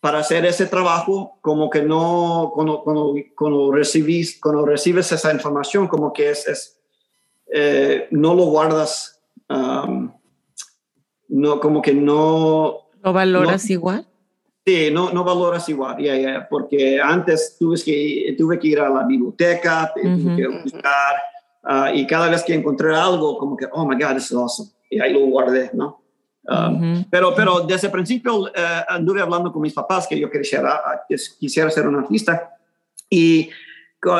[0.00, 5.88] para hacer ese trabajo, como que no, cuando, cuando, cuando recibís, cuando recibes esa información,
[5.88, 6.78] como que es, es
[7.52, 9.20] eh, no lo guardas,
[11.28, 12.88] no, como que no...
[13.02, 14.06] ¿Lo valoras igual?
[14.64, 15.96] Sí, no, no valoras igual,
[16.50, 21.14] porque antes tuve que, tuve que ir a la biblioteca, tuve que buscar,
[21.62, 24.70] ah, y cada vez que encontré algo, como que, oh my God, this is awesome,
[24.90, 26.02] y ahí lo guardé, ¿no?
[27.10, 28.52] Pero, pero desde el principio eh,
[28.88, 31.04] anduve hablando con mis papás que yo quisiera,
[31.38, 32.56] quisiera ser un artista.
[33.10, 33.50] Y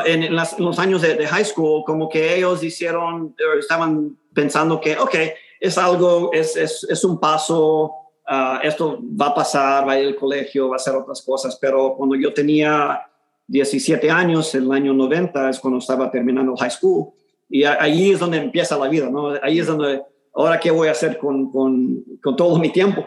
[0.07, 5.15] en, los años de, high school, como que ellos hicieron, eh, estaban pensando que, ok,
[5.61, 7.93] es algo, es, es, es un paso,
[8.27, 11.57] ah, esto va a pasar, va a ir al colegio, va a hacer otras cosas,
[11.61, 13.03] pero cuando yo tenía
[13.47, 17.13] 17 años, en el año 90, es cuando estaba terminando high school,
[17.49, 19.35] y ahí es donde empieza la vida, ¿no?
[19.41, 20.03] Ahí es donde,
[20.37, 23.07] ahora, ¿qué voy a hacer con, con, con todo mi tiempo?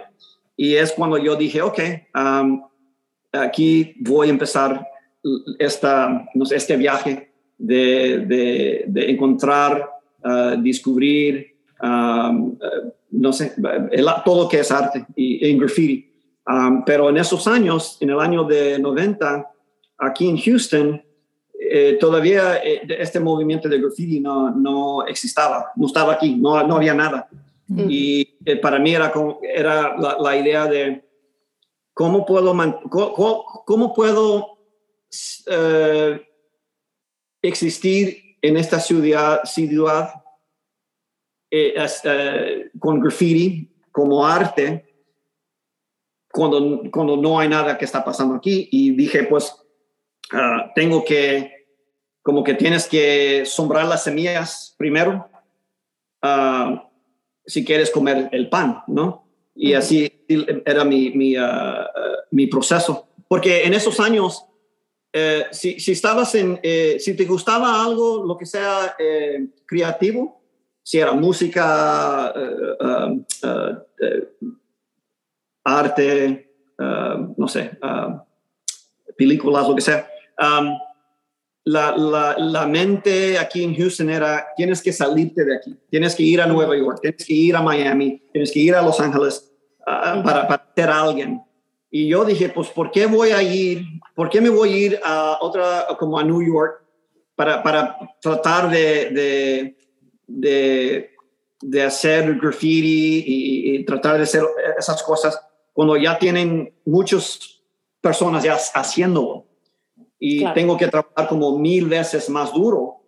[0.57, 1.79] Y es cuando yo dije, ok,
[3.31, 4.85] aquí voy a empezar
[5.57, 9.89] esta, no sé, este viaje de, de, encontrar,
[10.23, 12.57] uh, descubrir, um, uh,
[13.11, 13.53] no sé,
[14.25, 16.09] todo lo que es arte y, en graffiti.
[16.47, 19.49] Um, pero en esos años, en el año de 90,
[19.97, 21.01] aquí en Houston,
[21.71, 26.75] eh, todavía eh, este movimiento de graffiti no, no existaba, no estaba aquí, no, no
[26.75, 27.29] había nada.
[27.87, 31.07] Y eh, para mí era, era la, idea de
[31.93, 32.55] cómo puedo,
[32.89, 34.57] cómo, cómo puedo
[35.45, 36.19] eh,
[37.43, 40.13] existir en esta ciudad, ciudad
[42.79, 44.89] con graffiti como arte
[46.31, 49.55] cuando, cuando no hay nada que está pasando aquí y dije pues
[50.31, 51.58] ah, tengo que
[52.29, 55.27] como que tienes que sombrar las semillas primero
[56.21, 56.87] ah,
[57.43, 59.25] si quieres comer el pan, ¿no?
[59.55, 60.13] Y así
[60.63, 61.89] era mi, mi, ah,
[62.29, 63.07] mi proceso.
[63.27, 64.45] Porque en esos años
[65.11, 70.39] eh, si, si, estabas en, eh, si te gustaba algo, lo que sea eh, creativo,
[70.83, 72.31] si era música,
[72.79, 73.25] um,
[75.63, 77.71] arte, no sé,
[79.17, 80.77] películas, lo que sea, um,
[81.69, 86.23] la, la, la, mente aquí en Houston era, tienes que salirte de aquí, tienes que
[86.23, 89.51] ir a Nueva York, tienes que ir a Miami, tienes que ir a Los Ángeles
[89.81, 91.43] uh, para, para ser alguien.
[91.91, 93.83] Y yo dije, pues, ¿por qué voy a ir?
[94.15, 96.83] ¿Por qué me voy a ir a otra, como a New York,
[97.35, 99.77] para, para tratar de, de,
[100.25, 101.11] de,
[101.61, 104.43] de hacer graffiti y, tratar de hacer
[104.75, 105.39] esas cosas
[105.71, 107.61] cuando ya tienen muchas
[108.01, 109.48] personas ya haciéndolo?
[110.19, 113.01] Y tengo que trabajar como mil veces más duro,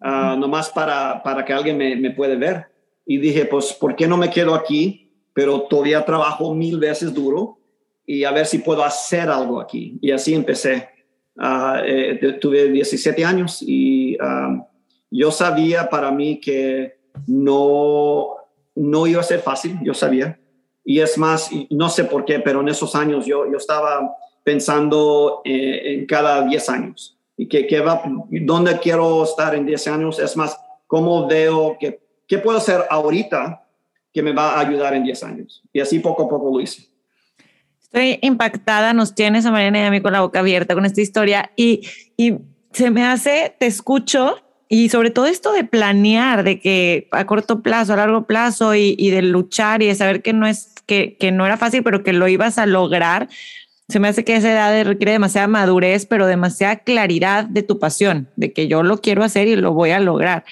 [0.00, 2.66] uh, nomás para, para que alguien me, me puede ver.
[3.04, 5.12] Y dije, pues, ¿por qué no me quedo aquí?
[5.34, 7.58] Pero todavía trabajo mil veces duro
[8.06, 9.98] y a ver si puedo hacer algo aquí.
[10.00, 10.88] Y así empecé.
[11.36, 14.64] Uh, eh, tuve 17 años y uh,
[15.10, 18.36] yo sabía para mí que no,
[18.74, 20.40] no iba a ser fácil, yo sabía.
[20.82, 24.16] Y es más, no sé por qué, pero en esos años yo, yo estaba
[24.46, 27.18] pensando eh, en cada 10 años.
[27.36, 30.56] Y que, va, dónde quiero estar en 10 años, es más,
[30.86, 33.66] cómo veo que, qué puedo hacer ahorita
[34.14, 35.64] que me va a ayudar en 10 años.
[35.72, 36.86] Y así poco a poco lo hice.
[37.82, 41.00] Estoy impactada, nos tienes a Mariana y a mí con la boca abierta con esta
[41.00, 41.80] historia y,
[42.16, 42.36] y
[42.70, 44.36] se me hace, te escucho
[44.68, 48.94] y sobre todo esto de planear, de que a corto plazo, a largo plazo y,
[48.96, 52.04] y de luchar y de saber que no es que, que, no era fácil, pero
[52.04, 53.28] que lo ibas a lograr.
[53.88, 58.28] Se me hace que esa edad requiere demasiada madurez, pero demasiada claridad de tu pasión,
[58.36, 60.44] de que yo lo quiero hacer y lo voy a lograr.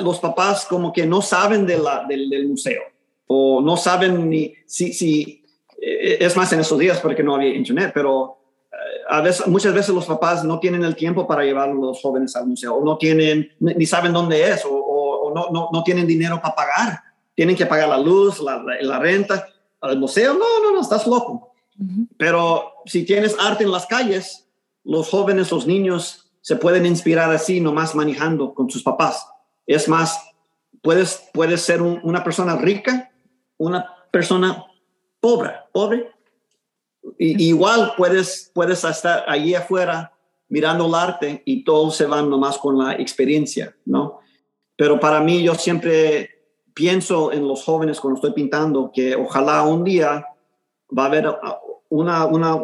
[0.00, 2.82] los papás como que no saben de la, del, del museo,
[3.26, 5.44] o no saben ni si, si,
[5.78, 8.38] es más en esos días porque no había internet, pero
[9.08, 12.34] a veces, muchas veces los papás no tienen el tiempo para llevar a los jóvenes
[12.36, 14.95] al museo, o no tienen, ni saben dónde es, o
[15.36, 17.02] no, no, no, tienen dinero para pagar.
[17.34, 19.46] Tienen que pagar la luz, la, la, renta.
[19.80, 21.52] Al museo, no, no, no, estás loco.
[21.78, 22.08] Uh -huh.
[22.16, 24.48] Pero si tienes arte en las calles,
[24.84, 29.28] los jóvenes, los niños se pueden inspirar así, nomás manejando con sus papás.
[29.66, 30.18] Es más,
[30.82, 33.10] puedes, puedes ser un, una persona rica,
[33.58, 34.64] una persona
[35.20, 36.12] pobre, pobre,
[37.18, 40.12] y, igual puedes, puedes estar allí afuera
[40.48, 44.20] mirando el arte y todos se van nomás con la experiencia, ¿no?
[44.76, 46.30] Pero para mí yo siempre
[46.74, 50.26] pienso en los jóvenes cuando estoy pintando que ojalá un día
[50.96, 51.26] va a haber
[51.88, 52.60] una, una,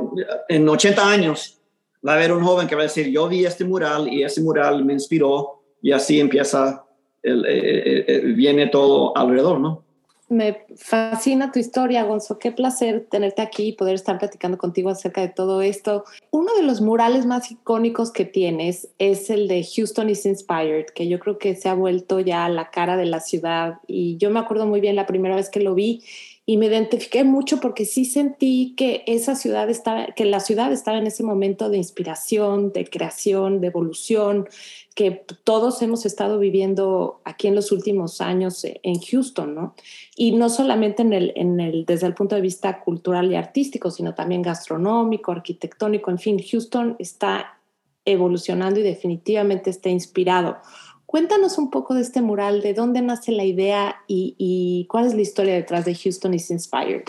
[0.48, 1.58] en 80 años
[2.06, 4.42] va a haber un joven que va a decir, yo vi este mural y ese
[4.42, 6.84] mural me inspiró y así empieza,
[7.22, 9.84] el, el, el, viene todo alrededor, ¿no?
[10.32, 12.38] Me fascina tu historia, Gonzo.
[12.38, 16.04] Qué placer tenerte aquí y poder estar platicando contigo acerca de todo esto.
[16.30, 21.06] Uno de los murales más icónicos que tienes es el de Houston is Inspired, que
[21.06, 23.80] yo creo que se ha vuelto ya la cara de la ciudad.
[23.86, 26.02] Y yo me acuerdo muy bien la primera vez que lo vi
[26.44, 30.98] y me identifiqué mucho porque sí sentí que esa ciudad estaba, que la ciudad estaba
[30.98, 34.48] en ese momento de inspiración, de creación, de evolución,
[34.94, 39.74] que todos hemos estado viviendo aquí en los últimos años en Houston, ¿no?
[40.14, 43.90] Y no solamente en el, en el, desde el punto de vista cultural y artístico,
[43.90, 47.58] sino también gastronómico, arquitectónico, en fin, Houston está
[48.04, 50.58] evolucionando y definitivamente está inspirado.
[51.06, 55.14] Cuéntanos un poco de este mural, de dónde nace la idea y, y, cuál es
[55.14, 57.04] la historia detrás de Houston is Inspired.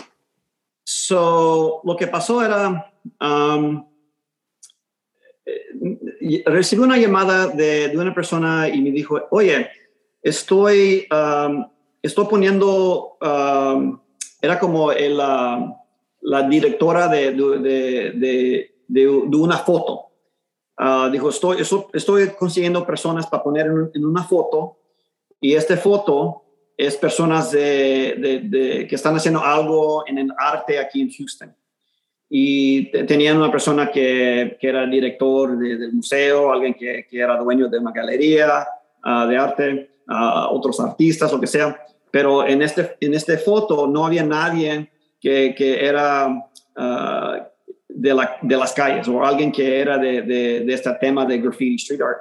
[0.84, 3.86] So, lo que pasó era, um,
[6.44, 9.68] recibí una llamada de, de, una persona y me dijo, oye,
[10.22, 11.66] estoy um,
[12.04, 13.98] estoy poniendo, um,
[14.40, 15.74] era como la,
[16.20, 20.10] la, directora de, de, de, una foto.
[20.78, 21.58] Uh, dijo, estoy,
[21.92, 24.76] estoy consiguiendo personas para poner en, una foto
[25.40, 26.42] y esta foto
[26.76, 31.54] es personas de, que están haciendo algo en el arte aquí en Houston.
[32.28, 37.68] Y tenían una persona que, que era director del museo, alguien que, que, era dueño
[37.68, 38.66] de una galería
[39.04, 41.78] uh, de arte, uh, otros artistas, lo que sea.
[42.14, 44.88] Pero en este, en este foto no había nadie
[45.20, 47.42] que, que era uh,
[47.88, 51.74] de, la, de, las calles o alguien que era de, de, este tema de graffiti
[51.74, 52.18] street art.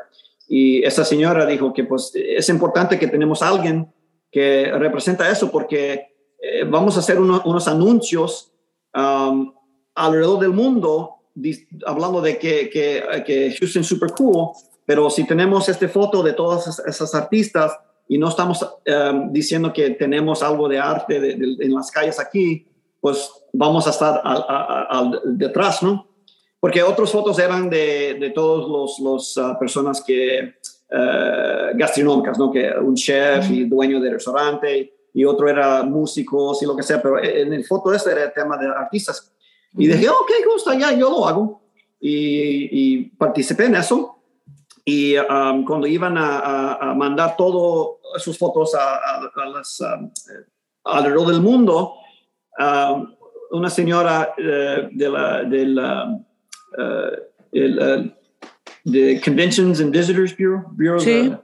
[0.50, 3.88] Y esa señora dijo que pues es importante que tenemos alguien
[4.32, 6.08] que representa eso porque
[6.42, 8.52] eh, vamos a hacer unos anuncios
[8.96, 9.54] um,
[9.94, 11.18] alrededor del mundo
[11.86, 14.54] hablando de que, que, que Houston es super cool,
[14.88, 17.78] pero si tenemos esta foto de todas esas artistas
[18.08, 22.68] y no estamos um, diciendo que tenemos algo de arte en las calles aquí,
[23.00, 26.08] pues vamos a estar al, detrás, ¿no?
[26.60, 30.56] Porque otras fotos eran de, de todos los, los uh, personas que
[30.92, 32.52] uh, gastronómicas, ¿no?
[32.52, 37.02] Que un chef y dueño de restaurante y otro era músicos y lo que sea,
[37.02, 39.32] pero en el foto este era el tema de artistas.
[39.78, 41.62] Y dije, ok, gusta, ya, yo lo hago.
[42.00, 44.13] Y, y participé en eso.
[44.86, 50.12] Y um, cuando iban a, a, mandar todas sus fotos a, a las, um,
[50.84, 51.96] alrededor del mundo,
[52.60, 53.16] um,
[53.52, 56.06] una señora uh, de la, de la
[56.78, 58.12] uh, el, uh,
[58.84, 61.30] de Conventions and Visitors Bureau, Bureau sí.
[61.30, 61.38] de,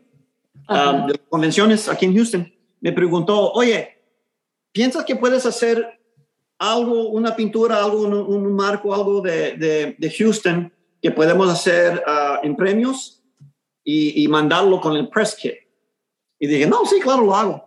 [0.68, 4.02] um, de convenciones aquí en Houston, me preguntó, oye,
[4.74, 6.00] ¿piensas que puedes hacer
[6.58, 12.04] algo, una pintura, algo, un, un marco, algo de, de, de, Houston que podemos hacer
[12.06, 13.19] uh, en premios
[13.92, 15.56] y, y, mandarlo con el press kit.
[16.38, 17.66] Y dije, no, sí, claro, lo hago.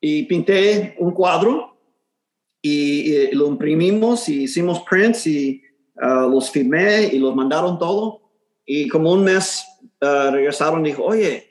[0.00, 1.76] Y pinté un cuadro
[2.62, 5.62] y, y lo imprimimos y hicimos prints y
[5.96, 8.22] uh, los firmé y los mandaron todo.
[8.64, 9.66] Y como un mes
[10.00, 11.46] uh, regresaron y dijo, oye,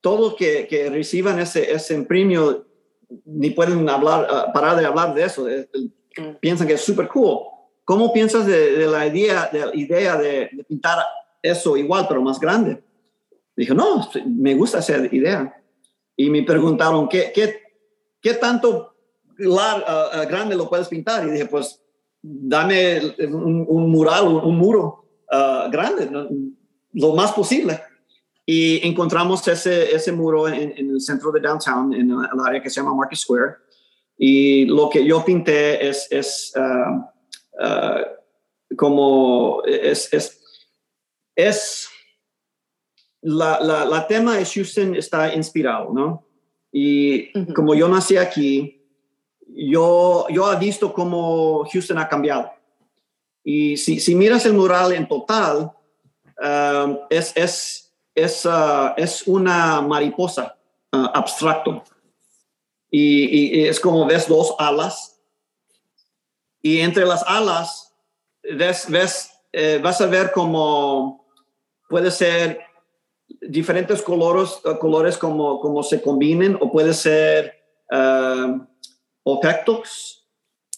[0.00, 2.64] todos que, que reciban ese, ese imprimio
[3.24, 5.48] ni pueden hablar, uh, parar de hablar de eso.
[6.40, 7.40] piensan que es súper cool.
[7.84, 10.98] ¿Cómo piensas de, la idea, de, la idea de, pintar
[11.42, 12.82] eso igual, pero más grande?
[13.58, 15.52] Dije, no, me gusta esa idea.
[16.16, 17.60] Y me preguntaron, ¿qué, qué,
[18.22, 18.94] qué tanto
[19.36, 21.26] grande lo puedes pintar?
[21.26, 21.82] Y dije, pues
[22.22, 26.08] dame un, mural, un, muro uh, grande,
[26.92, 27.80] lo más posible.
[28.46, 32.80] Y encontramos ese, ese muro en, el centro de downtown, en el área que se
[32.80, 33.56] llama Market Square.
[34.16, 40.40] Y lo que yo pinté es, es uh, uh, como, es, es,
[41.34, 41.88] es
[43.22, 46.24] la, la, la, tema de Houston está inspirado, ¿no?
[46.72, 48.80] Y como yo nací aquí,
[49.48, 52.52] yo, yo he visto cómo Houston ha cambiado.
[53.42, 55.72] Y si, si miras el mural en total,
[56.36, 60.56] um, es, es, es, uh, es, una mariposa
[60.92, 61.82] uh, abstracto.
[62.90, 65.18] Y, y, es como ves dos alas.
[66.60, 67.94] Y entre las alas
[68.42, 71.26] ves, ves eh, vas a ver como
[71.88, 72.60] puede ser
[73.40, 77.54] diferentes colores, uh, colores como, como se combinen o puede ser
[79.22, 80.28] objetos,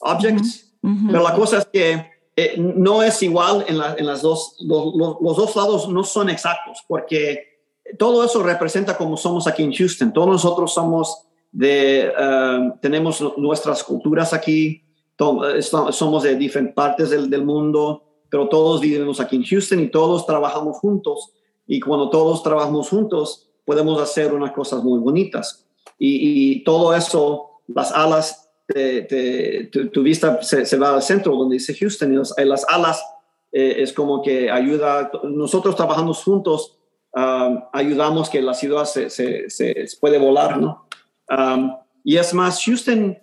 [0.01, 4.95] objects, pero la cosa es que eh, no es igual en, en las dos, los,
[4.95, 7.51] los, dos lados no son exactos, porque
[7.99, 10.13] todo eso representa como somos aquí en Houston.
[10.13, 14.85] Todos nosotros somos de, um, tenemos nuestras culturas aquí,
[15.19, 20.25] somos de diferentes partes del, del mundo, pero todos vivimos aquí en Houston y todos
[20.25, 21.33] trabajamos juntos.
[21.73, 25.65] Y cuando todos trabajamos juntos, podemos hacer unas cosas muy bonitas.
[26.01, 32.13] Y, y todo eso las alas, tu, vista se, va al centro donde dice Houston
[32.13, 33.05] y las alas
[33.53, 36.77] eh, es como que ayuda, nosotros trabajamos juntos,
[37.15, 40.89] um, ayudamos que la ciudad se, se, puede volar, ¿no?
[41.29, 43.17] Um, y es más, Houston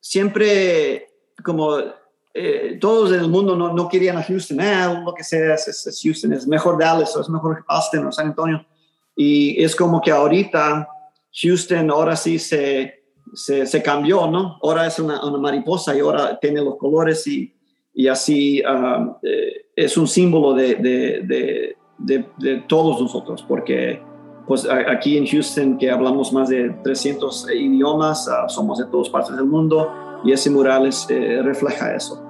[0.00, 1.08] siempre
[1.42, 1.78] como
[2.32, 6.00] eh, todos en el mundo no, no, querían a Houston, eh, lo que sea, es,
[6.02, 8.64] Houston, es mejor Dallas, o es mejor Austin o San Antonio.
[9.16, 10.88] Y es como que ahorita
[11.42, 13.02] Houston ahora sí se,
[13.34, 14.58] se, cambió, ¿no?
[14.62, 17.52] Ahora es una, mariposa y ahora tiene los colores y,
[17.94, 24.00] y así um, eh, es un símbolo de, de, de, todos nosotros, porque
[24.46, 29.34] pues aquí en Houston que hablamos más de 300 idiomas, uh, somos de todas partes
[29.34, 32.26] del mundo y ese mural eh, refleja eso.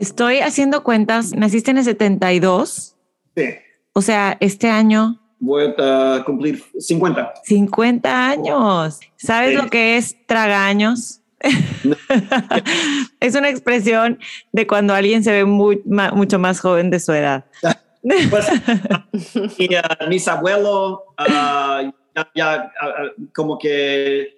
[0.00, 2.96] Estoy haciendo cuentas, naciste en el 72.
[3.36, 3.44] Sí.
[3.92, 7.34] O sea, este año voy a cumplir 50.
[7.44, 9.00] 50 años.
[9.16, 11.20] ¿Sabes lo que es tragaños?
[13.20, 14.18] es una expresión
[14.52, 17.46] de cuando alguien se ve muy, mucho más joven de su edad.
[18.02, 18.46] Pues,
[19.58, 21.90] y, uh, mis abuelos uh,
[22.34, 24.36] ya, uh, como que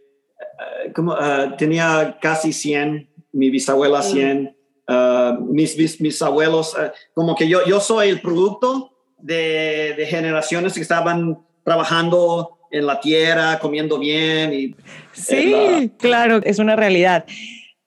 [0.95, 1.17] como,
[1.57, 4.55] tenía casi 100, mi bisabuela 100,
[5.49, 6.77] mis, mis, mis, abuelos,
[7.15, 13.01] como que yo, yo soy el producto de, de generaciones que estaban trabajando en la
[13.01, 14.53] tierra, comiendo bien.
[14.53, 14.75] Y,
[15.13, 17.25] sí, claro, es una realidad.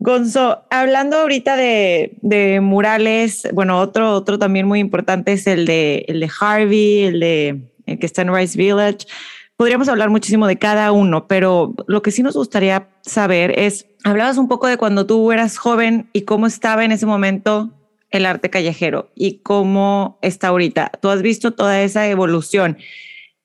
[0.04, 6.20] Gonzo, hablando ahorita de, murales, bueno, otro, otro también muy importante es el de, el
[6.20, 9.08] de Harvey, el de el que está en Rice Village.
[9.56, 14.38] Podríamos hablar muchísimo de cada uno, pero lo que sí nos gustaría saber es, hablabas
[14.38, 17.72] un poco de cuando tú eras joven y cómo estaba en ese momento
[18.10, 20.92] el arte callejero y cómo está ahorita.
[21.02, 22.78] Tú has visto toda esa evolución.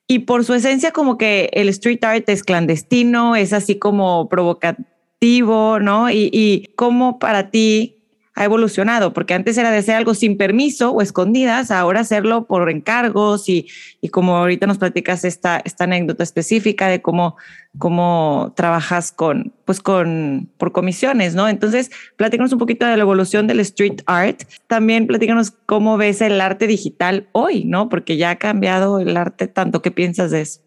[0.09, 4.89] Y por su esencia, como que el street art es clandestino, es así como provocativo,
[5.21, 6.11] ¿no?
[6.11, 7.95] Y, y cómo para ti
[8.39, 12.71] ha evolucionado, porque antes era de hacer algo sin permiso o escondidas, ahora hacerlo por
[12.71, 13.67] encargos y,
[14.01, 17.37] y como ahorita nos platicas esta, esta anécdota específica de cómo,
[17.79, 21.49] cómo trabajas con, pues con, por comisiones, ¿no?
[21.49, 24.45] Entonces, platícanos un poquito de la evolución del street art.
[24.69, 27.89] También platícanos cómo ves el arte digital hoy, ¿no?
[27.89, 29.83] Porque ya ha cambiado el arte tanto.
[29.83, 30.61] ¿Qué piensas de eso?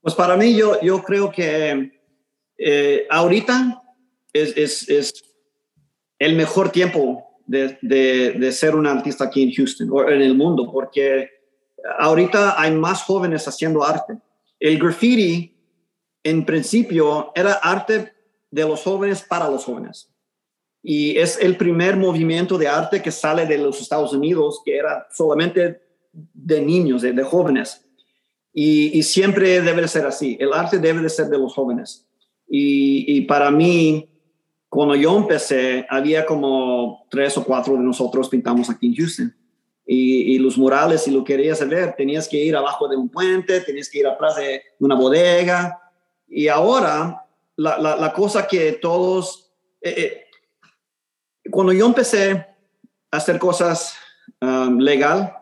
[0.00, 2.00] Pues para mí, yo, yo creo que
[2.58, 3.81] eh, ahorita
[4.32, 5.24] es, es, es
[6.18, 10.70] el mejor tiempo de, de, ser un artista aquí en Houston o en el mundo,
[10.72, 11.28] porque
[11.98, 14.18] ahorita hay más jóvenes haciendo arte.
[14.58, 15.54] El graffiti,
[16.22, 18.12] en principio, era arte
[18.50, 20.08] de los jóvenes para los jóvenes.
[20.82, 25.06] Y es el primer movimiento de arte que sale de los Estados Unidos, que era
[25.12, 25.80] solamente
[26.12, 27.84] de niños, de, jóvenes.
[28.52, 30.36] Y, y, siempre debe ser así.
[30.38, 32.06] El arte debe de ser de los jóvenes.
[32.48, 34.11] Y, y para mí,
[34.72, 39.36] cuando yo empecé, había como tres o cuatro de nosotros pintamos aquí en Houston.
[39.84, 43.90] Y, los murales, si lo querías ver, tenías que ir abajo de un puente, tenías
[43.90, 45.78] que ir atrás de una bodega.
[46.26, 47.22] Y ahora,
[47.54, 49.52] la, la, cosa que todos...
[49.82, 52.30] Eh, eh, cuando yo empecé
[53.10, 53.94] a hacer cosas
[54.40, 55.36] um, legal,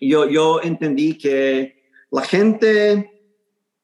[0.00, 3.12] yo, yo entendí que la gente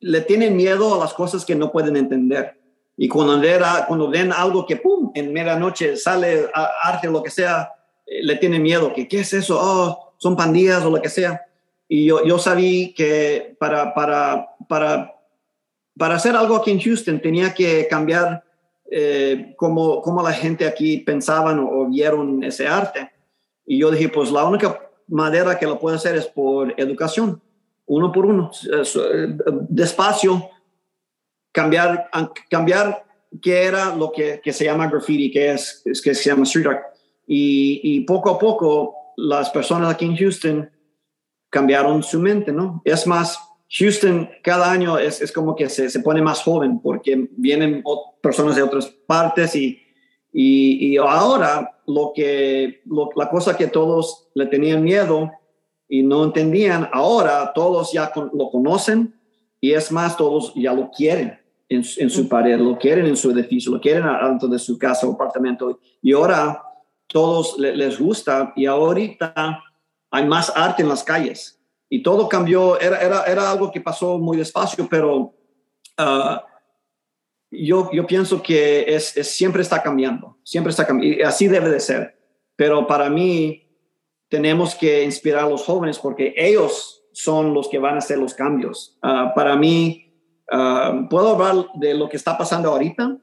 [0.00, 2.65] le tiene miedo a las cosas que no pueden entender.
[2.96, 3.40] Y cuando,
[3.86, 6.46] cuando ven algo que, ¡pum!, en medianoche sale
[6.82, 7.72] arte o lo que sea,
[8.06, 9.58] eh, le tienen miedo, que, ¿qué es eso?
[9.60, 11.42] Oh, son pandillas o lo que sea.
[11.88, 15.14] Y yo, yo sabía que para, para, para,
[15.96, 18.42] para hacer algo aquí en Houston tenía que cambiar
[18.90, 23.10] eh, cómo, cómo, la gente aquí pensaban o, vieron ese arte.
[23.66, 27.40] Y yo dije, pues la única manera que lo puedo hacer es por educación,
[27.86, 29.36] uno por uno, eh,
[29.68, 30.50] despacio
[31.56, 32.10] cambiar,
[32.50, 33.02] cambiar
[33.40, 36.66] qué era lo que, que, se llama graffiti, que es, es que se llama street
[36.66, 36.82] art.
[37.26, 40.70] Y, y, poco a poco las personas aquí en Houston
[41.48, 42.82] cambiaron su mente, ¿no?
[42.84, 43.38] Es más,
[43.70, 47.82] Houston cada año es, es como que se, se, pone más joven porque vienen
[48.20, 49.80] personas de otras partes y,
[50.34, 52.82] y, y ahora lo que,
[53.16, 55.32] la cosa que todos le tenían miedo
[55.88, 59.18] y no entendían, ahora todos ya lo conocen
[59.58, 63.72] y es más, todos ya lo quieren en, su pared, lo quieren en su edificio,
[63.72, 65.80] lo quieren dentro de su casa o apartamento.
[66.00, 66.62] Y ahora
[67.06, 69.62] todos les gusta y ahorita
[70.10, 71.60] hay más arte en las calles.
[71.88, 75.34] Y todo cambió, era, era, era algo que pasó muy despacio, pero
[75.96, 76.44] ah,
[77.50, 81.18] yo, yo pienso que es, siempre está cambiando, siempre está cambiando.
[81.18, 82.18] Y así debe de ser.
[82.56, 83.62] Pero para mí
[84.28, 88.34] tenemos que inspirar a los jóvenes porque ellos son los que van a hacer los
[88.34, 88.98] cambios.
[89.02, 90.05] Ah, para mí,
[90.50, 93.16] Ah, puedo hablar de lo que está pasando ahorita,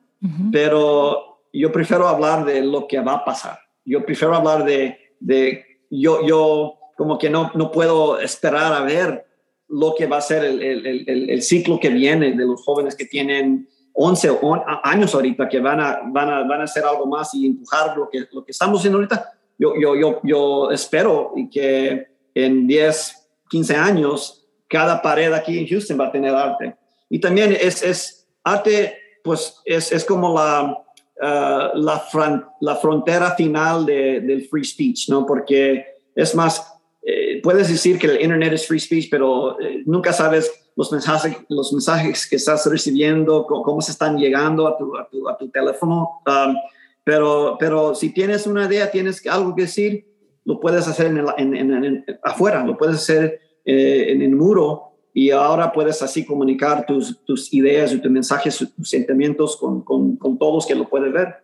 [0.52, 3.60] pero yo prefiero hablar de lo que va a pasar.
[3.86, 9.26] Yo prefiero hablar de, de yo, yo como que no, no puedo esperar a ver
[9.68, 13.06] lo que va a ser el, el, el, ciclo que viene de los jóvenes que
[13.06, 14.40] tienen 11
[14.84, 18.10] años ahorita, que van a, van a, van a hacer algo más y empujar lo
[18.10, 19.32] que, lo que estamos haciendo ahorita.
[19.58, 26.00] Yo, yo, yo, yo espero que en 10, 15 años, cada pared aquí en Houston
[26.00, 26.76] va a tener arte
[27.14, 30.84] y también es, es arte, pues es, es como la,
[31.22, 35.24] uh, la, la, frontera final de, del free speech, ¿no?
[35.24, 35.86] Porque
[36.16, 40.52] es más, eh, puedes decir que el Internet es free speech, pero eh, nunca sabes
[40.76, 45.30] los mensajes, los mensajes que estás recibiendo, cómo, se están llegando a tu, a tu,
[45.30, 46.24] a tu teléfono.
[46.26, 46.56] Um,
[47.04, 50.08] pero, pero si tienes una idea, tienes algo que decir,
[50.46, 55.30] lo puedes hacer en, en, en, afuera, lo puedes hacer eh, en el muro y
[55.30, 60.40] ahora puedes así comunicar tus, tus ideas y tus mensajes, tus sentimientos con, con, con
[60.40, 61.36] todos que lo pueden ver.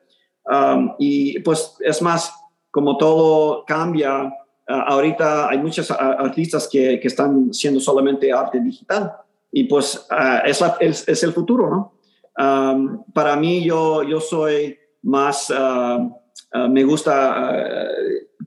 [0.44, 2.34] Um, y pues es más,
[2.72, 4.32] como todo cambia, uh,
[4.68, 9.14] ahorita hay muchos artistas que, que, están haciendo solamente arte digital
[9.52, 10.08] y pues
[10.46, 10.64] es,
[11.08, 11.94] es, el futuro, ¿no?
[12.44, 17.88] Um, para mí yo, yo soy más, uh, me gusta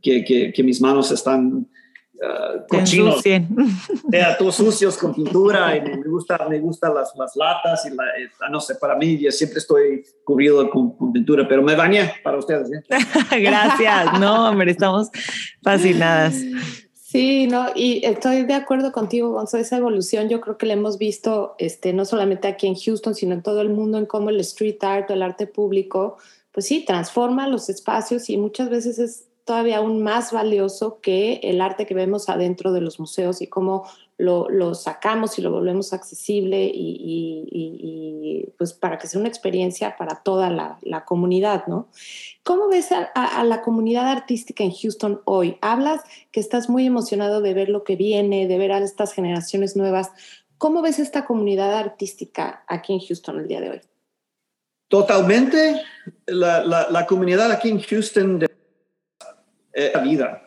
[0.00, 1.68] que, que, que, mis manos están
[2.22, 7.84] uh, cochinos, sea, todos sucios con pintura y me gusta, me gustan las, las latas
[7.86, 11.62] y la, eh, no sé, para mí yo siempre estoy cubrido con, con pintura, pero
[11.62, 12.70] me bañé para ustedes.
[12.72, 12.82] ¿eh?
[13.40, 15.10] Gracias, no, hombre, estamos
[15.62, 16.34] fascinadas.
[17.12, 20.96] Sí, no, y estoy de acuerdo contigo, Gonzo, esa evolución yo creo que la hemos
[20.96, 24.40] visto este, no solamente aquí en Houston, sino en todo el mundo, en cómo el
[24.40, 26.16] street art o el arte público,
[26.52, 31.60] pues sí, transforma los espacios y muchas veces es todavía aún más valioso que el
[31.60, 33.84] arte que vemos adentro de los museos y cómo
[34.18, 40.50] lo, sacamos y lo volvemos accesible y, pues para que sea una experiencia para toda
[40.50, 41.88] la, comunidad, ¿no?
[42.44, 45.58] ¿Cómo ves a, la comunidad artística en Houston hoy?
[45.60, 49.76] Hablas que estás muy emocionado de ver lo que viene, de ver a estas generaciones
[49.76, 50.10] nuevas.
[50.58, 53.80] ¿Cómo ves esta comunidad artística aquí en Houston el día de hoy?
[54.92, 55.82] Totalmente.
[56.26, 58.44] La, comunidad aquí en Houston
[59.72, 60.42] eh, vida.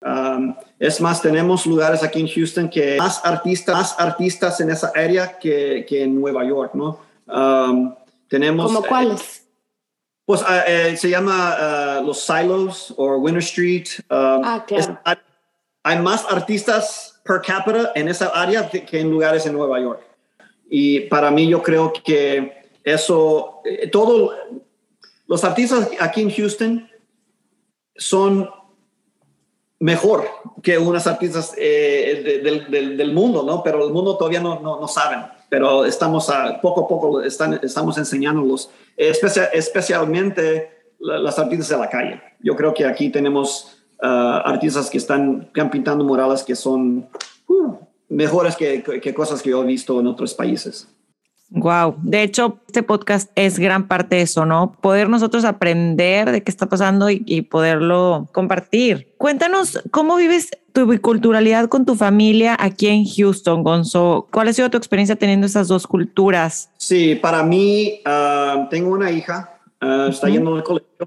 [0.00, 4.92] Um, es más, tenemos lugares aquí en Houston que más artistas, más artistas en esa
[4.94, 7.00] área que, que en Nueva York, ¿no?
[7.26, 7.94] Um,
[8.28, 8.66] tenemos.
[8.66, 9.20] ¿Como cuáles?
[9.20, 9.42] Eh,
[10.26, 13.86] pues eh, se llama uh, los silos o Winter Street.
[14.10, 15.00] Um, ah, claro.
[15.04, 15.18] es,
[15.82, 20.02] hay más artistas per cápita en esa área que, que, en lugares en Nueva York.
[20.68, 24.32] Y para mí yo creo que eso, eh, todo,
[25.26, 26.90] los artistas aquí en Houston
[27.98, 28.48] son
[29.78, 30.24] mejor
[30.62, 33.62] que unas artistas eh, del, del, mundo, ¿no?
[33.62, 37.60] Pero el mundo todavía no, no, no saben, pero estamos a, poco a poco están,
[37.62, 42.22] estamos enseñándolos, especia, especialmente las artistas de la calle.
[42.40, 44.06] Yo creo que aquí tenemos uh,
[44.44, 47.06] artistas que están, están, pintando murales que son
[47.48, 47.74] uh,
[48.08, 50.88] mejores que, que cosas que yo he visto en otros países.
[51.50, 54.76] Wow, de hecho, este podcast es gran parte de eso, ¿no?
[54.80, 59.14] Poder nosotros aprender de qué está pasando y, y, poderlo compartir.
[59.16, 64.26] Cuéntanos cómo vives tu biculturalidad con tu familia aquí en Houston, Gonzo.
[64.32, 66.70] ¿Cuál ha sido tu experiencia teniendo esas dos culturas?
[66.78, 70.32] Sí, para mí, uh, tengo una hija, uh, está uh -huh.
[70.32, 71.06] yendo al colegio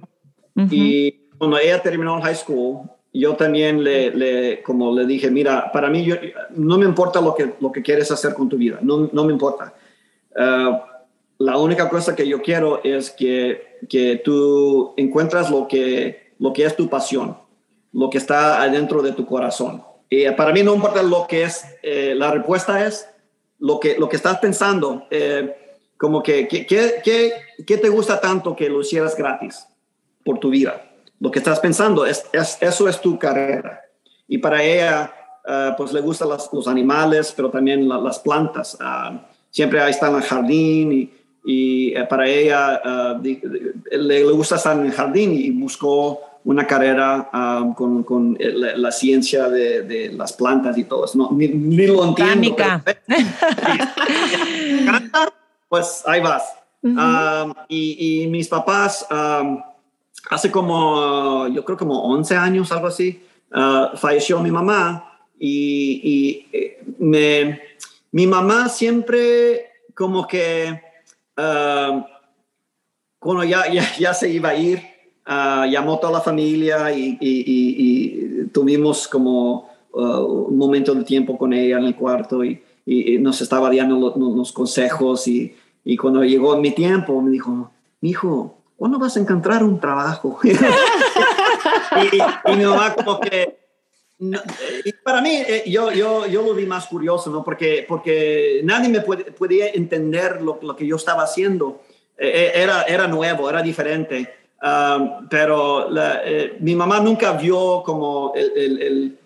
[0.56, 0.68] -huh.
[0.72, 5.72] y cuando ella terminó el high school, yo también le, le, como le dije, mira,
[5.72, 6.16] para mí yo,
[6.56, 9.34] no me importa lo que, lo que quieres hacer con tu vida, no, no me
[9.34, 9.74] importa
[10.36, 10.78] Uh,
[11.40, 16.66] la única cosa que yo quiero es que, que tú encuentras lo que, lo que
[16.66, 17.38] es tu pasión,
[17.94, 19.82] lo que está adentro de tu corazón.
[20.10, 23.08] Y para mí no importa lo que es, eh, la respuesta es
[23.60, 28.82] lo que, lo que estás pensando, eh, como que, ¿qué te gusta tanto que lo
[28.82, 29.66] hicieras gratis
[30.26, 30.90] por tu vida?
[31.22, 33.82] Lo que estás pensando, es, es eso es tu carrera.
[34.28, 35.14] Y para ella,
[35.78, 38.78] pues le gustan los, animales, pero también la, las plantas.
[38.80, 39.18] Uh,
[39.50, 41.10] siempre ahí está en el jardín y,
[41.46, 46.66] y eh, para ella uh, le, le, gusta estar en el jardín y buscó una
[46.66, 51.18] carrera um, con, con la, la, ciencia de, de, las plantas y todo eso.
[51.18, 52.56] No, ni, ni lo entiendo.
[52.56, 52.82] Pero,
[55.70, 56.44] pues ahí vas.
[56.82, 57.46] Uh -huh.
[57.46, 59.62] um, y, y, mis papás, um,
[60.30, 63.22] hace como, yo creo como 11 años, algo así,
[63.54, 67.69] uh, falleció mi mamá y, y eh, me
[68.12, 70.82] mi mamá siempre como que
[71.38, 72.02] uh,
[73.20, 74.82] cuando ya, ya, ya, se iba a ir,
[75.28, 80.00] uh, llamó toda la familia y, tuvimos como uh,
[80.48, 82.64] un momento de tiempo con ella en el cuarto y,
[83.20, 85.54] nos estaba dando los, los consejos y,
[86.00, 90.40] cuando llegó mi tiempo me dijo, hijo, ¿cuándo vas a encontrar un trabajo?
[90.44, 90.50] y,
[92.56, 93.59] mi mamá como que
[94.20, 94.40] no,
[95.04, 97.44] para mí, eh, yo, yo, yo lo vi más curioso, ¿no?
[97.44, 101.82] Porque, porque nadie me puede, podía entender lo, lo que yo estaba haciendo.
[102.18, 104.36] Eh, eh, era, era nuevo, era diferente.
[104.62, 109.20] Um, pero la, eh, mi mamá nunca vio como el, el, el,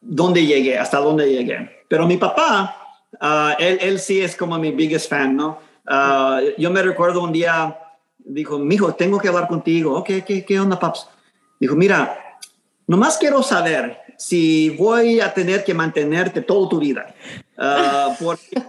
[0.00, 1.84] dónde llegué, hasta dónde llegué.
[1.86, 5.58] Pero mi papá, uh, él, él, sí es como mi biggest fan, ¿no?
[5.86, 7.78] Uh, yo me recuerdo un día,
[8.18, 9.98] dijo, mijo, tengo que hablar contigo.
[9.98, 11.08] Ok, ¿qué, qué onda, paps?
[11.58, 12.38] Dijo, mira,
[12.86, 17.14] nomás quiero saber si voy a tener que mantenerte toda tu vida.
[17.56, 18.60] Ah, porque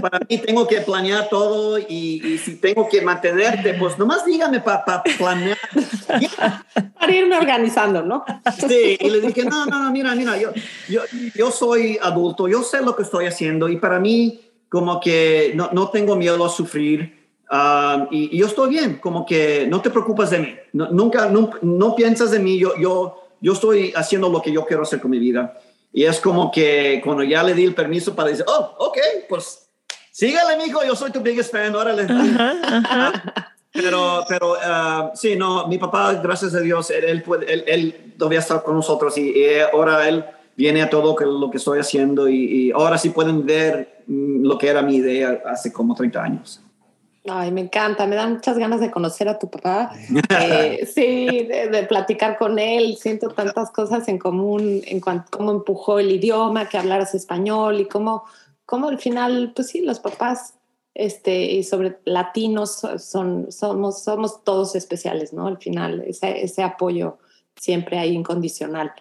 [0.00, 5.02] para mí tengo que planear todo y, si tengo que mantenerte, pues nomás dígame para
[5.18, 5.58] planear.
[6.96, 8.24] para irme organizando, ¿no?
[8.68, 10.52] Sí, y le dije, no, no, no, mira, mira, yo,
[10.88, 11.02] yo,
[11.34, 15.70] yo soy adulto, yo sé lo que estoy haciendo y para mí como que no,
[15.72, 17.24] no tengo miedo a sufrir.
[17.50, 21.96] Ah, y, yo estoy bien, como que no te preocupes de mí, nunca, no, no
[21.96, 25.18] piensas de mí, yo, yo, yo estoy haciendo lo que yo quiero hacer con mi
[25.18, 25.60] vida.
[25.92, 28.96] Y es como que cuando ya le di el permiso para decir, oh, ok,
[29.28, 29.68] pues
[30.10, 32.06] sígale, mijo, yo soy tu biggest fan, órale.
[33.70, 38.38] pero, pero uh, sí, no, mi papá, gracias a Dios, él, puede, él, él, todavía
[38.38, 39.34] está con nosotros y,
[39.74, 40.24] ahora él
[40.56, 44.56] viene a todo lo que estoy haciendo y, y ahora sí pueden ver mm, lo
[44.56, 46.63] que era mi idea hace como 30 años.
[47.26, 49.92] Ay, me encanta, me dan muchas ganas de conocer a tu papá.
[50.40, 52.96] Eh, sí, de, platicar con él.
[52.96, 57.86] Siento tantas cosas en común en cuanto cómo empujó el idioma, que hablaras español y
[57.86, 58.24] cómo,
[58.66, 60.54] cómo al final, pues sí, los papás
[60.92, 65.46] este, y sobre latinos son, somos, somos todos especiales, ¿no?
[65.46, 67.18] Al final, ese, ese apoyo
[67.56, 68.92] siempre hay incondicional.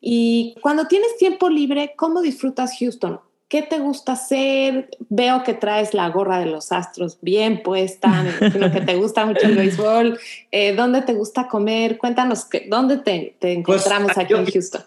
[0.00, 3.20] Y cuando tienes tiempo libre, ¿cómo disfrutas Houston?
[3.48, 4.90] ¿Qué te gusta hacer?
[5.08, 9.46] Veo que traes la gorra de los astros bien puesta, me que te gusta mucho
[9.46, 10.20] el béisbol.
[10.50, 11.96] Eh, ¿Dónde te gusta comer?
[11.96, 14.82] Cuéntanos, que, ¿dónde te, te pues, encontramos aquí en Houston?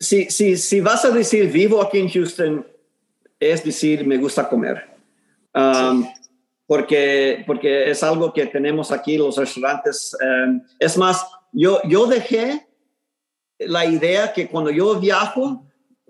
[0.00, 2.66] Si, si, si vas a decir vivo aquí en Houston,
[3.38, 4.88] es decir, me gusta comer.
[5.54, 6.06] Um,
[6.66, 10.16] porque, porque es algo que tenemos aquí, los restaurantes.
[10.18, 12.66] Um, es más, yo, yo dejé
[13.58, 15.66] la idea que cuando yo viajo,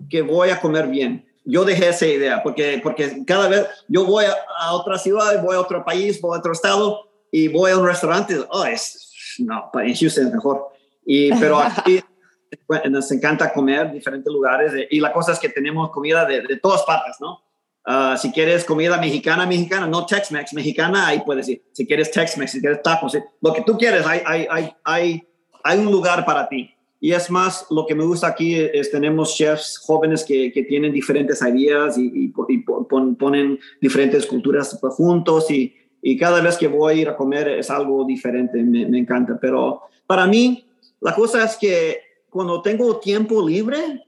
[0.09, 4.25] que voy a comer bien yo dejé esa idea porque, porque cada vez yo voy
[4.25, 7.85] a, otra ciudad, voy a otro país, voy a otro estado y voy a un
[7.85, 10.67] restaurante, oh, es, no, en Houston es mejor.
[11.05, 12.03] Y, pero aquí
[12.89, 16.57] nos encanta comer en diferentes lugares y la cosa es que tenemos comida de, de
[16.57, 17.41] todas partes, ¿no?
[17.87, 21.63] Uh, si quieres comida mexicana, mexicana, no Tex-Mex, mexicana, ahí puedes ir.
[21.71, 25.27] Si quieres Tex-Mex, si quieres tacos, lo que tú quieres, hay, hay, hay, hay,
[25.63, 26.75] hay un lugar para ti.
[26.99, 30.91] Y es más, lo que me gusta aquí es tenemos chefs jóvenes que, que tienen
[30.91, 36.97] diferentes ideas y, y, ponen diferentes culturas juntos y, y, cada vez que voy a
[36.97, 39.37] ir a comer es algo diferente, me, me, encanta.
[39.39, 40.65] Pero para mí,
[40.99, 44.03] la cosa es que cuando tengo tiempo libre,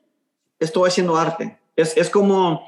[0.60, 1.60] estoy haciendo arte.
[1.76, 2.62] Es, es como,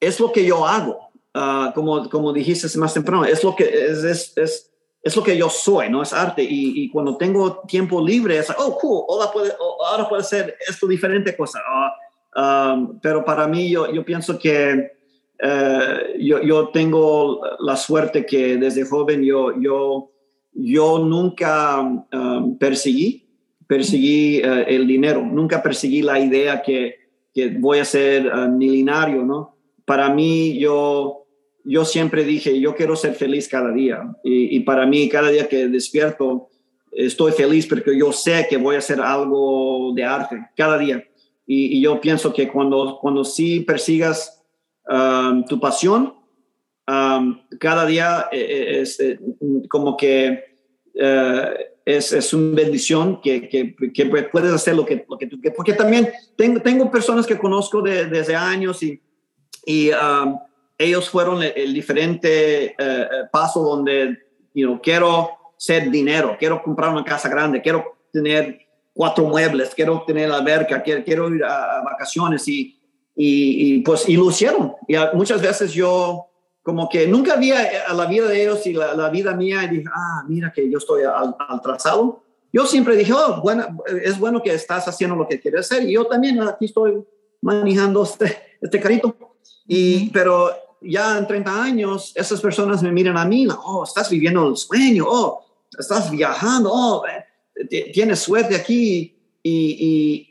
[0.00, 1.12] es lo que yo hago.
[1.34, 4.71] Uh, como, como dijiste más temprano, es lo que es, es, es
[5.02, 6.02] es lo que yo soy, ¿no?
[6.02, 6.46] Es arte.
[6.48, 9.52] Y, cuando tengo tiempo libre, es, oh, cool, ahora puede,
[9.90, 11.60] ahora puede ser esto diferente cosa.
[12.34, 14.92] Ah, um, pero para mí, yo, yo pienso que
[15.44, 20.12] eh, yo, yo, tengo la suerte que desde joven yo, yo,
[20.52, 23.26] yo nunca um, perseguí,
[23.66, 26.94] perseguí eh, el dinero, nunca perseguí la idea que,
[27.34, 29.56] que voy a ser uh, millonario, ¿no?
[29.84, 31.21] Para mí, yo
[31.64, 34.02] yo siempre dije, yo quiero ser feliz cada día.
[34.24, 36.48] Y, para mí, cada día que despierto,
[36.90, 41.04] estoy feliz porque yo sé que voy a hacer algo de arte, cada día.
[41.46, 44.42] Y, yo pienso que cuando, cuando sí persigas
[44.88, 46.14] um, tu pasión,
[46.88, 49.18] um, cada día eh, eh, es, eh,
[49.68, 50.52] como que
[51.84, 55.40] es, es, una bendición que, que, que, puedes hacer lo que, lo que tú.
[55.56, 59.00] Porque también tengo, tengo personas que conozco desde años y,
[59.64, 60.36] y um,
[60.78, 64.18] ellos fueron el, diferente eh, eh, paso donde,
[64.54, 70.02] you know, quiero ser dinero, quiero comprar una casa grande, quiero tener cuatro muebles, quiero
[70.06, 72.78] tener la alberca, quiero, quiero ir a, vacaciones y,
[73.14, 74.74] y, pues y lo hicieron.
[74.88, 76.26] Y muchas veces yo
[76.62, 79.88] como que nunca vi a, la vida de ellos y la, vida mía y dije,
[79.92, 82.22] ah, mira que yo estoy al, trazado.
[82.52, 85.94] Yo siempre dije, oh, bueno, es bueno que estás haciendo lo que quieres hacer y
[85.94, 87.02] yo también aquí estoy
[87.40, 89.31] manejando este, este carrito.
[89.66, 90.50] Y, pero
[90.80, 95.04] ya en 30 años, esas personas me miran a mí, oh, estás viviendo el sueño,
[95.06, 95.44] oh,
[95.78, 100.28] estás viajando, oh, eh, tienes suerte aquí y,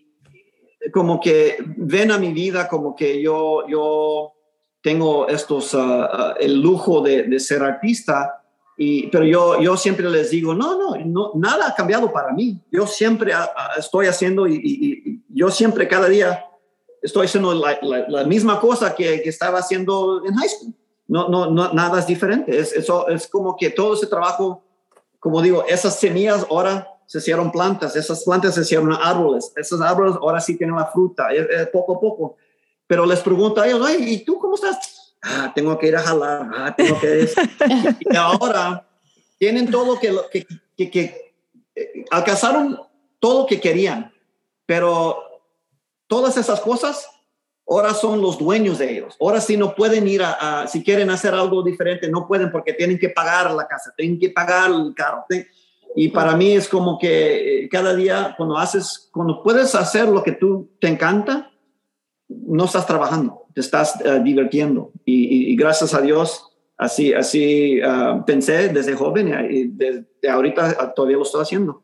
[0.92, 4.34] como que ven a mi vida como que yo, yo
[4.82, 8.44] tengo estos, ah, ah, el lujo de, ser artista,
[8.78, 12.60] y, pero yo, yo siempre les digo, no, no, no, nada ha cambiado para mí.
[12.72, 16.46] Yo siempre ah, estoy haciendo y, y yo siempre cada día
[17.02, 20.74] estoy haciendo la, misma cosa que, estaba haciendo en high school.
[21.08, 22.58] No, no, no nada es diferente.
[22.58, 24.64] Es, eso, es como que todo ese trabajo,
[25.20, 30.16] como digo, esas semillas ahora se hicieron plantas, esas plantas se hicieron árboles, esos árboles
[30.22, 31.28] ahora sí tienen la fruta,
[31.74, 32.38] poco a poco.
[32.88, 35.16] Pero les pregunto a ellos, ¿y tú cómo estás?
[35.22, 37.30] Ah, tengo que ir a jalar, ah, tengo que...
[38.00, 38.88] y ahora
[39.38, 40.48] tienen todo que, que,
[40.78, 41.36] que, que
[41.76, 42.80] eh, alcanzaron
[43.20, 44.12] todo lo que querían,
[44.66, 45.31] pero
[46.12, 47.08] todas esas cosas
[47.66, 49.16] ahora son los dueños de ellos.
[49.18, 53.00] Ahora sí no pueden ir a, si quieren hacer algo diferente, no pueden porque tienen
[53.00, 55.24] que pagar la casa, tienen que pagar el carro.
[55.96, 60.22] Y para mí es como que eh, cada día cuando haces, cuando puedes hacer lo
[60.22, 61.50] que tú te encanta,
[62.28, 64.92] no estás trabajando, te estás eh, divirtiendo.
[65.06, 71.24] Y, gracias a Dios, así, así ah, pensé desde joven y desde ahorita todavía lo
[71.24, 71.82] estoy haciendo.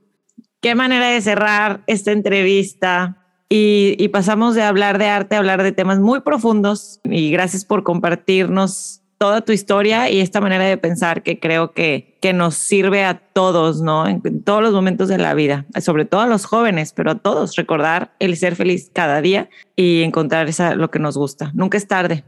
[0.60, 3.24] Qué manera de cerrar esta entrevista.
[3.50, 7.00] Y, y, pasamos de hablar de arte a hablar de temas muy profundos.
[7.06, 12.18] Y gracias por compartirnos toda tu historia y esta manera de pensar que creo que,
[12.22, 14.08] que nos sirve a todos, ¿no?
[14.08, 17.56] En, todos los momentos de la vida, sobre todo a los jóvenes, pero a todos,
[17.56, 21.52] recordar el ser feliz cada día y encontrar esa, lo que nos gusta.
[21.56, 22.24] Nunca es tarde.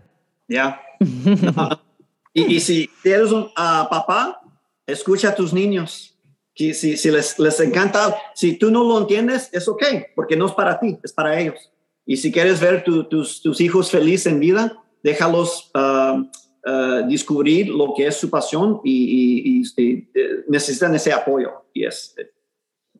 [0.47, 0.81] Ya.
[2.33, 4.41] y, si eres un ah, papá,
[4.87, 6.08] escucha a tus niños.
[6.59, 9.81] Si, si, si les, les encanta, si tú no lo entiendes, es ok,
[10.13, 11.71] porque no es para ti, es para ellos.
[12.05, 16.21] Y si quieres ver tus, tus hijos felices en vida, déjalos uh,
[16.65, 21.63] eh, descubrir lo que es su pasión y, eh, necesitan ese apoyo.
[21.73, 22.13] Y es,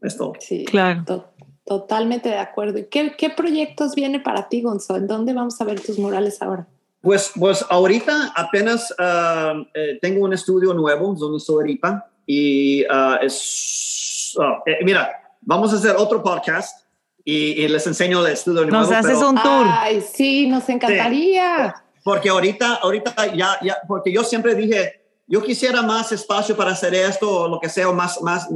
[0.03, 0.36] es todo.
[0.39, 1.26] Sí, claro.
[1.66, 2.80] totalmente de acuerdo.
[2.80, 4.95] ¿Y qué, qué, proyectos viene para ti, Gonzo?
[4.95, 6.66] ¿En dónde vamos a ver tus murales ahora?
[7.01, 12.86] Pues, pues ahorita apenas eh, tengo un estudio nuevo donde estoy ahorita y
[13.23, 16.86] es, oh, mira, vamos a hacer otro podcast
[17.25, 18.86] y, les enseño el estudio nuevo.
[18.86, 19.65] Nos haces un tour.
[19.67, 21.73] Ay, sí, nos encantaría.
[22.03, 26.93] Porque ahorita, ahorita ya, ya, porque yo siempre dije, yo quisiera más espacio para hacer
[26.93, 28.47] esto o lo que sea, más, más.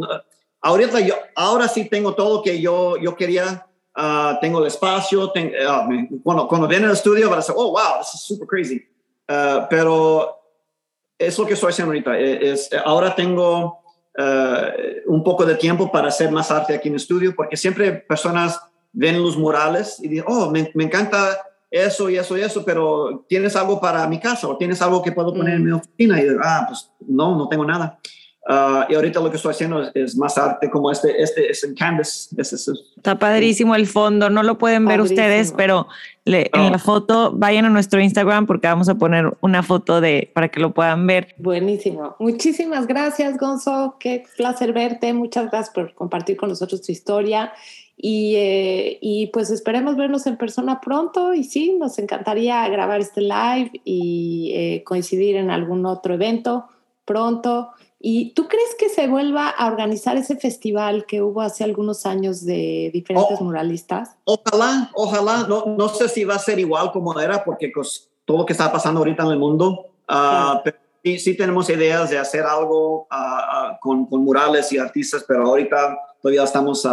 [0.61, 3.65] Ahorita yo, ahora sí tengo todo que yo, yo quería.
[3.97, 5.31] Uh, tengo el espacio,
[5.67, 5.87] ah,
[6.23, 8.87] cuando, cuando viene al estudio van a decir, oh, wow, this is super crazy.
[9.27, 10.42] Uh, pero
[11.27, 12.19] es lo que estoy haciendo ahorita.
[12.19, 13.81] E, es, ahora tengo
[14.17, 17.91] uh, un poco de tiempo para hacer más arte aquí en el estudio, porque siempre
[17.93, 18.59] personas
[18.91, 21.37] ven los murales y dicen, oh, me, me encanta
[21.69, 25.11] eso y eso y eso, pero ¿tienes algo para mi casa o tienes algo que
[25.11, 25.75] puedo poner en mi mm.
[25.75, 26.21] oficina?
[26.21, 27.99] Y ah, pues no, no tengo nada.
[28.45, 31.75] Ah, y ahorita lo que estoy haciendo es, más arte como este, este es en
[31.75, 32.29] Canvas.
[32.37, 35.87] Está padrísimo el fondo, no lo pueden ver ustedes, pero
[36.25, 40.49] en la foto vayan a nuestro Instagram porque vamos a poner una foto de para
[40.49, 41.35] que lo puedan ver.
[41.37, 42.17] Buenísimo.
[42.19, 43.95] Muchísimas gracias, Gonzo.
[43.97, 45.13] Qué placer verte.
[45.13, 47.53] Muchas gracias por compartir con nosotros tu historia.
[47.95, 53.21] Y, eh, y, pues esperemos vernos en persona pronto y sí, nos encantaría grabar este
[53.21, 56.65] live y eh, coincidir en algún otro evento
[57.05, 57.69] pronto.
[58.05, 62.43] ¿Y tú crees que se vuelva a organizar ese festival que hubo hace algunos años
[62.43, 64.17] de diferentes oh, muralistas?
[64.25, 65.47] Ojalá, ojalá.
[65.47, 68.51] No, no sé si va a ser igual como era porque pues, todo lo que
[68.51, 73.07] está pasando ahorita en el mundo, uh, pero sí, sí, tenemos ideas de hacer algo
[73.09, 76.85] uh, con, con, murales y artistas, pero ahorita todavía estamos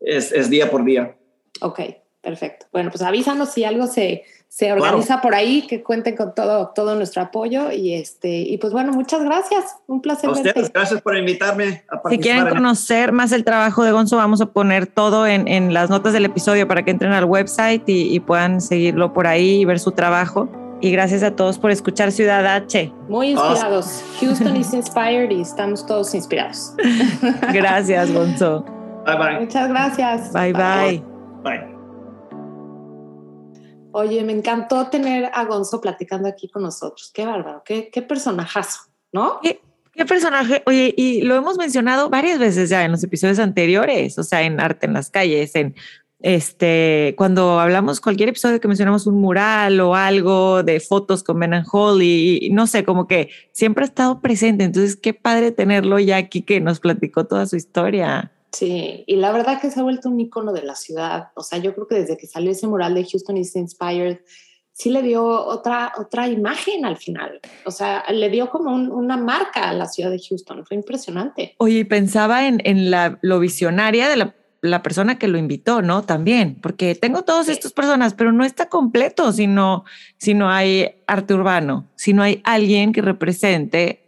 [0.00, 1.16] es, día por día.
[1.60, 1.82] Ok,
[2.20, 2.66] perfecto.
[2.72, 4.24] Bueno, pues avísanos si algo se,
[4.54, 7.72] se organiza por ahí, que cuenten con todo, todo nuestro apoyo.
[7.72, 9.76] Y este, y pues bueno, muchas gracias.
[9.86, 10.28] Un placer.
[10.28, 14.42] A ustedes, gracias por invitarme a Si quieren conocer más el trabajo de Gonzo, vamos
[14.42, 18.14] a poner todo en, en las notas del episodio para que entren al website y,
[18.14, 20.50] y, puedan seguirlo por ahí y ver su trabajo.
[20.82, 22.92] Y gracias a todos por escuchar Ciudad H.
[23.08, 24.04] Muy inspirados.
[24.20, 26.74] Houston is inspired y estamos todos inspirados.
[27.54, 28.66] gracias, Gonzo.
[29.06, 29.40] Bye bye.
[29.40, 30.30] Muchas gracias.
[30.34, 31.02] Bye bye.
[31.42, 31.71] Bye.
[33.92, 37.10] Oye, me encantó tener a Gonzo platicando aquí con nosotros.
[37.12, 38.80] Qué bárbaro, qué, qué personajazo,
[39.12, 39.38] ¿no?
[39.42, 39.60] ¿Qué,
[39.92, 40.62] ¿Qué, personaje?
[40.66, 44.58] Oye, y lo hemos mencionado varias veces ya en los episodios anteriores, o sea, en
[44.60, 45.74] Arte en las calles, en
[46.22, 51.52] este, cuando hablamos cualquier episodio que mencionamos un mural o algo de fotos con Ben
[51.52, 54.64] and Holly, y no sé, como que siempre ha estado presente.
[54.64, 58.30] Entonces, qué padre tenerlo ya aquí que nos platicó toda su historia.
[58.52, 61.28] Sí, y la verdad que se ha vuelto un icono de la ciudad.
[61.34, 64.18] O sea, yo creo que desde que salió ese mural de Houston is Inspired,
[64.72, 67.40] sí le dio otra, otra imagen al final.
[67.64, 70.66] O sea, le dio como una marca a la ciudad de Houston.
[70.66, 71.54] Fue impresionante.
[71.58, 76.02] Oye, pensaba en, en la, lo visionaria de la, la, persona que lo invitó, ¿no?
[76.02, 79.84] También, porque tengo todas estas personas, pero no está completo si no,
[80.18, 84.01] si no hay arte urbano, si no hay alguien que represente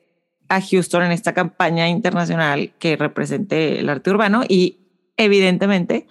[0.48, 4.78] a Houston en esta campaña internacional que represente el arte urbano y
[5.16, 6.06] evidentemente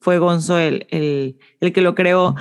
[0.00, 2.34] fue Gonzo el, el, el, que lo creó,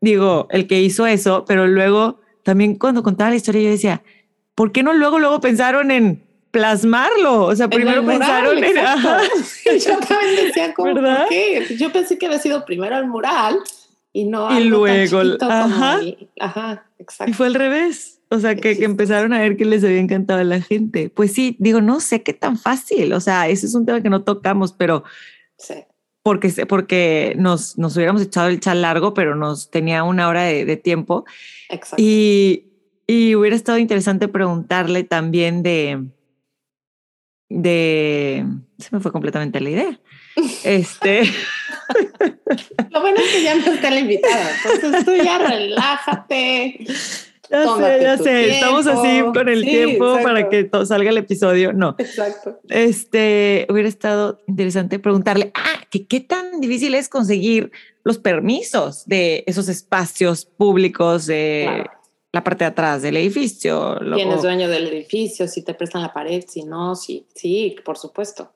[0.00, 4.02] digo, el que hizo eso, pero luego también cuando contaba la historia yo decía,
[4.54, 7.44] ¿por qué no luego, luego pensaron en plasmarlo?
[7.44, 8.74] O sea, primero pensaron en...
[8.74, 11.76] yo también decía, ¿cómo, ¿por qué?
[11.78, 13.58] Yo pensé que había sido primero el mural
[14.12, 14.58] y no...
[14.58, 16.00] Y luego, ajá,
[16.40, 17.30] ajá, exacto.
[17.30, 18.13] Y fue al revés.
[18.34, 21.10] O sea, que, que, empezaron a ver que les había encantado a la gente.
[21.10, 23.12] Pues sí, digo, no sé qué tan fácil.
[23.12, 25.04] O sea, ese es un tema que no tocamos, pero
[25.56, 25.74] sí.
[26.22, 30.64] porque, porque nos, nos hubiéramos echado el chal largo, pero nos tenía una hora de,
[30.64, 31.24] de tiempo.
[31.70, 31.96] Exacto.
[31.98, 32.66] Y,
[33.06, 36.04] y hubiera estado interesante preguntarle también de,
[37.48, 38.44] de,
[38.78, 40.00] se me fue completamente la idea.
[40.64, 41.22] Este.
[42.90, 46.86] Lo bueno es que ya no está la invitada, entonces tú ya relájate.
[47.50, 48.50] Ya Tómate sé, ya sé.
[48.54, 49.32] Estamos así tiempo.
[49.34, 50.24] con el Sí, tiempo exacto.
[50.28, 51.72] para que salga el episodio.
[51.72, 51.94] No.
[51.98, 52.58] Exacto.
[52.68, 57.70] Este hubiera estado interesante preguntarle, ah, que qué tan difícil es conseguir
[58.02, 61.90] los permisos de esos espacios públicos de Claro.
[62.32, 63.98] la parte de atrás del edificio.
[64.14, 65.46] ¿Quién es dueño del edificio?
[65.48, 68.52] Si te prestan la pared, si no, sí, sí, por supuesto.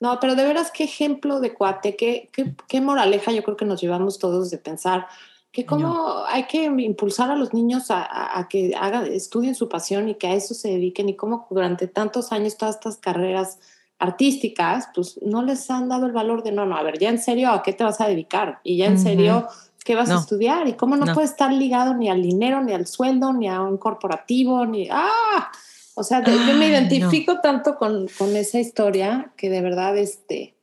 [0.00, 3.66] No, pero de veras, qué ejemplo de cuate, qué, qué, qué moraleja yo creo que
[3.66, 5.06] nos llevamos todos de pensar
[5.52, 9.68] que cómo hay que impulsar a los niños a, a- a que hagan, estudien su
[9.68, 13.58] pasión y que a eso se dediquen y cómo durante tantos años todas estas carreras
[13.98, 17.18] artísticas, pues no les han dado el valor de no, no, a ver, ya en
[17.18, 18.60] serio, ¿a qué te vas a dedicar?
[18.64, 19.46] Y ya en serio,
[19.84, 20.66] ¿qué vas a estudiar?
[20.68, 21.14] Y cómo no, No.
[21.14, 24.88] puede estar ligado ni al dinero, ni al sueldo, ni a un corporativo, ni...
[24.90, 25.50] ¡Ah!
[25.94, 30.54] O sea, de- yo me identifico tanto con, con esa historia que de verdad, este,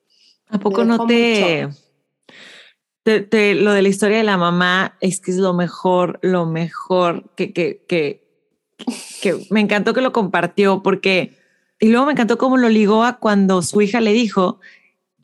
[0.49, 1.77] ¿A poco no te, mucho.
[3.21, 7.23] Te- Lo de la historia de la mamá es que es lo mejor, lo mejor
[7.35, 8.23] que, que, que,
[9.21, 11.37] que me encantó que lo compartió porque.
[11.79, 14.59] Y luego me encantó cómo lo ligó a cuando su hija le dijo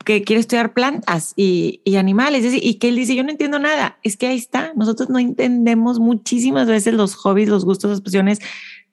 [0.04, 2.44] que quiere estudiar plantas y, y animales.
[2.60, 3.98] Y que él dice: Yo no entiendo nada.
[4.02, 4.72] Es que ahí está.
[4.76, 8.38] Nosotros no entendemos muchísimas veces los hobbies, los gustos, las pasiones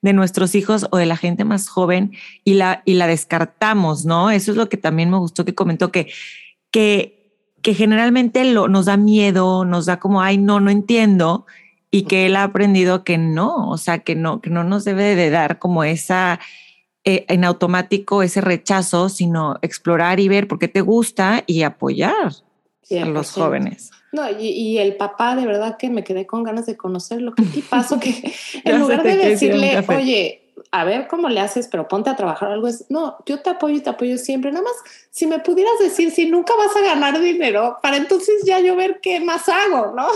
[0.00, 2.10] de nuestros hijos o de la gente más joven
[2.42, 4.32] y la, y la descartamos, ¿no?
[4.32, 6.08] Eso es lo que también me gustó que comentó, que,
[6.72, 7.21] que,
[7.62, 11.46] que generalmente lo, nos da miedo, nos da como, ay, no, no entiendo,
[11.90, 15.14] y que él ha aprendido que no, o sea, que no, que no nos debe
[15.14, 16.40] de dar como esa,
[17.04, 22.32] eh, en automático ese rechazo, sino explorar y ver por qué te gusta y apoyar
[22.90, 23.42] a los 100%.
[23.42, 23.90] jóvenes.
[24.12, 27.34] No, y, y el papá, de verdad que me quedé con ganas de conocerlo.
[27.34, 28.34] Qué tipazo que
[28.64, 32.68] en lugar de decirle, oye, a ver cómo le haces, pero ponte a trabajar algo,
[32.68, 34.52] es, no, yo te apoyo y te apoyo siempre.
[34.52, 34.74] Nada más,
[35.10, 39.00] si me pudieras decir, si nunca vas a ganar dinero, para entonces ya yo ver
[39.02, 40.06] qué más hago, ¿no?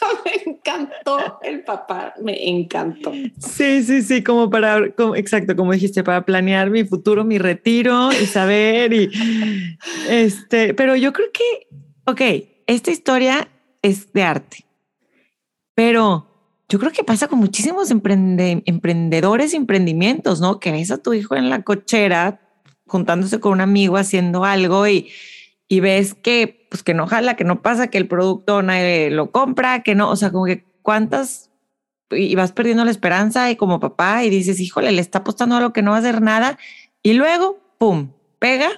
[0.24, 3.12] me encantó el papá, me encantó.
[3.38, 8.10] Sí, sí, sí, como para, como- exacto, como dijiste, para planear mi futuro, mi retiro
[8.12, 9.10] y saber y
[10.08, 11.68] este, pero yo creo que,
[12.06, 12.20] ok,
[12.66, 13.48] esta historia
[13.82, 14.64] es de arte,
[15.74, 16.26] pero
[16.70, 20.60] yo creo que pasa con muchísimos emprende- emprendedores y emprendimientos, ¿no?
[20.60, 22.40] Que ves a tu hijo en la cochera
[22.86, 25.08] juntándose con un amigo haciendo algo y,
[25.68, 29.32] y ves que, pues que no jala, que no pasa, que el producto nadie lo
[29.32, 31.50] compra, que no, o sea, como que cuántas
[32.12, 35.60] y vas perdiendo la esperanza y como papá y dices, híjole, le está apostando a
[35.60, 36.56] lo que no va a hacer nada
[37.02, 38.68] y luego, ¡pum!, pega,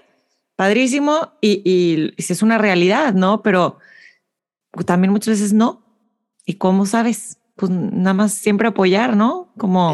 [0.57, 3.43] padrísimo y, y, y es una realidad, ¿no?
[3.43, 3.78] Pero
[4.86, 5.82] también muchas veces no.
[6.45, 7.38] ¿Y cómo sabes?
[7.57, 9.53] Pues nada más siempre apoyar, ¿no?
[9.59, 9.93] Como,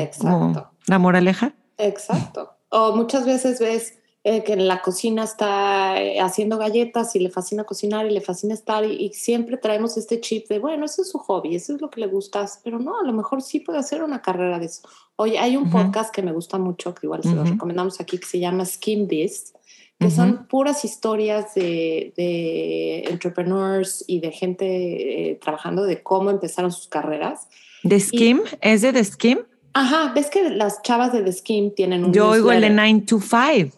[0.87, 1.55] la moraleja.
[1.77, 2.51] Exacto.
[2.71, 3.95] O muchas veces ves
[4.25, 8.21] eh, que en la cocina está eh, haciendo galletas y le fascina cocinar y le
[8.21, 11.75] fascina estar y, y siempre traemos este chip de, bueno, ese es su hobby, eso
[11.75, 14.59] es lo que le gusta, pero no, a lo mejor sí puede hacer una carrera
[14.59, 14.83] de eso.
[15.17, 18.27] Oye, hay un podcast que me gusta mucho, que igual se lo recomendamos aquí, que
[18.27, 19.53] se llama Skin This,
[19.99, 26.71] que son puras historias de, de entrepreneurs y de gente eh, trabajando de cómo empezaron
[26.71, 27.49] sus carreras.
[27.83, 28.41] ¿The Skim?
[28.61, 29.39] ¿Es de The Skim?
[29.75, 32.95] Ajá, ves que las chavas de The Skin tienen un Yo oigo el de newsletter?
[32.95, 33.77] 9 to 5.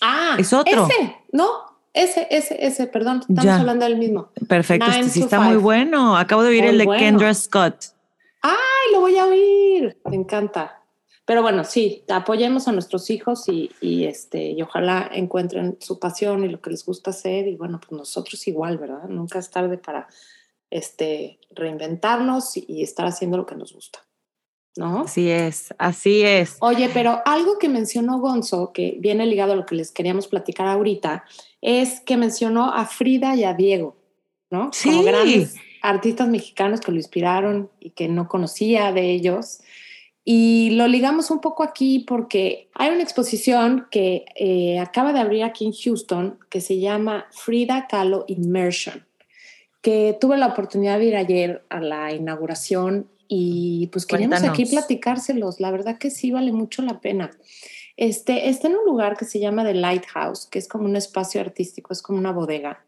[0.00, 0.86] Ah, Es otro.
[0.88, 1.46] Ese, no,
[1.92, 3.60] ese, ese, ese, perdón, estamos Ya.
[3.60, 4.30] hablando del mismo.
[4.48, 5.52] Perfecto, este sí está five.
[5.54, 6.16] muy bueno.
[6.16, 7.00] Acabo de oír Muy el de bueno.
[7.00, 7.76] Kendra Scott.
[8.42, 10.81] Ay, lo voy a oír, me encanta.
[11.24, 16.44] Pero bueno, sí, apoyemos a nuestros hijos y, y, este, y ojalá encuentren su pasión
[16.44, 17.46] y lo que les gusta hacer.
[17.46, 19.08] Y bueno, pues nosotros igual, ¿verdad?
[19.08, 20.08] Nunca es tarde para
[20.72, 24.00] este, reinventarnos y, estar haciendo lo que nos gusta,
[24.76, 25.02] ¿no?
[25.02, 26.56] Así es, así es.
[26.60, 30.66] Oye, pero algo que mencionó Gonzo, que viene ligado a lo que les queríamos platicar
[30.66, 31.24] ahorita,
[31.60, 33.96] es que mencionó a Frida y a Diego,
[34.50, 34.70] ¿no?
[34.72, 34.90] Sí.
[34.90, 39.60] Como grandes artistas mexicanos que lo inspiraron y que no conocía de ellos.
[40.24, 45.42] Y lo ligamos un poco aquí porque hay una exposición que eh, acaba de abrir
[45.42, 49.04] aquí en Houston que se llama Frida Kahlo Immersion,
[49.80, 54.60] que tuve la oportunidad de ir ayer a la inauguración y pues queríamos Cuéntanos.
[54.60, 55.58] aquí platicárselos.
[55.58, 57.30] La verdad que sí vale mucho la pena.
[57.96, 61.40] Este, está en un lugar que se llama The Lighthouse, que es como un espacio
[61.40, 62.84] artístico, es como una bodega,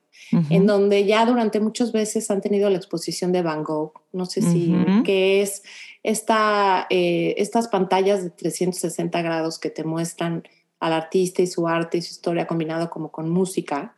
[0.51, 4.41] en donde ya durante muchas veces han tenido la exposición de Van Gogh, no sé
[4.41, 5.03] si, Ujú.
[5.03, 5.63] que es
[6.05, 10.45] esta, eh, estas pantallas de 360 grados que te muestran
[10.79, 13.97] al artista y su arte y su historia combinado como con música,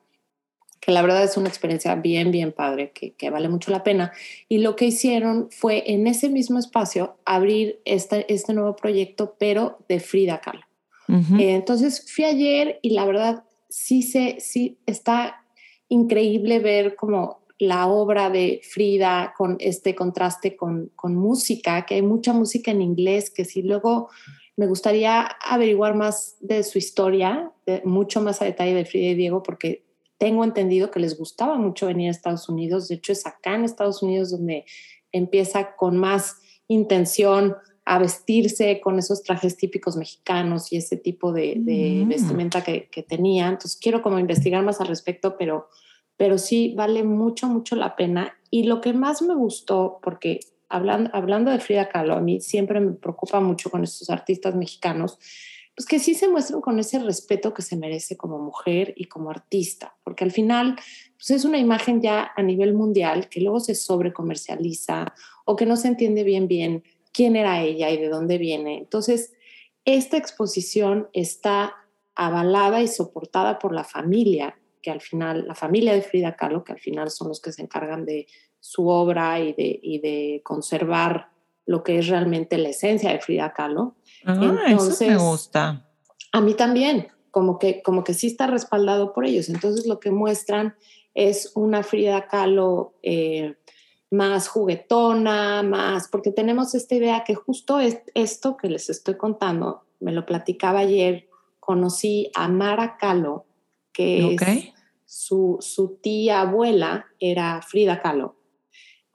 [0.80, 4.12] que la verdad es una experiencia bien, bien padre, que, que, vale mucho la pena.
[4.48, 9.78] Y lo que hicieron fue en ese mismo espacio abrir este, este nuevo proyecto, pero
[9.88, 10.62] de Frida Kahlo.
[11.08, 15.44] Eh, entonces fui ayer y la verdad sí, se, sí está
[15.88, 22.02] increíble ver como la obra de Frida con este contraste con, con música, que hay
[22.02, 24.08] mucha música en inglés, que sí luego
[24.56, 29.14] me gustaría averiguar más de su historia, de, mucho más a detalle de Frida y
[29.14, 29.84] Diego, porque
[30.18, 32.88] tengo entendido que les gustaba mucho venir a Estados Unidos.
[32.88, 34.64] De hecho, es acá en Estados Unidos donde
[35.12, 36.36] empieza con más
[36.68, 37.54] intención
[37.84, 42.08] a vestirse con esos trajes típicos mexicanos y ese tipo de, mm.
[42.08, 43.46] vestimenta que, tenía.
[43.46, 45.68] Entonces, quiero como investigar más al respecto, pero,
[46.16, 48.36] pero sí vale mucho, mucho la pena.
[48.50, 52.80] Y lo que más me gustó, porque hablando, hablando de Frida Kahlo, a mí siempre
[52.80, 55.18] me preocupa mucho con estos artistas mexicanos,
[55.76, 59.30] pues que sí se muestran con ese respeto que se merece como mujer y como
[59.30, 60.76] artista, porque al final
[61.18, 65.12] pues es una imagen ya a nivel mundial que luego se sobrecomercializa
[65.44, 68.78] o que no se entiende bien bien quién era ella y de dónde viene.
[68.78, 69.34] Entonces,
[69.84, 71.74] esta exposición está
[72.14, 76.70] avalada y soportada por la familia, que al final, la familia de Frida Kahlo, que
[76.70, 78.28] al final son los que se encargan de
[78.60, 81.30] su obra y de, y de conservar
[81.64, 83.96] lo que es realmente la esencia de Frida Kahlo.
[84.24, 85.90] Ah, Entonces, eso me gusta.
[86.30, 89.48] A mí también, como que, como que sí está respaldado por ellos.
[89.48, 90.76] Entonces lo que muestran
[91.14, 93.56] es una Frida Kahlo eh,
[94.12, 99.82] más juguetona, más, porque tenemos esta idea que justo es esto que les estoy contando,
[99.98, 101.26] me lo platicaba ayer,
[101.58, 103.46] conocí a Mara Kahlo,
[103.92, 104.75] que es
[105.16, 108.36] su, tía abuela, era Frida Kahlo.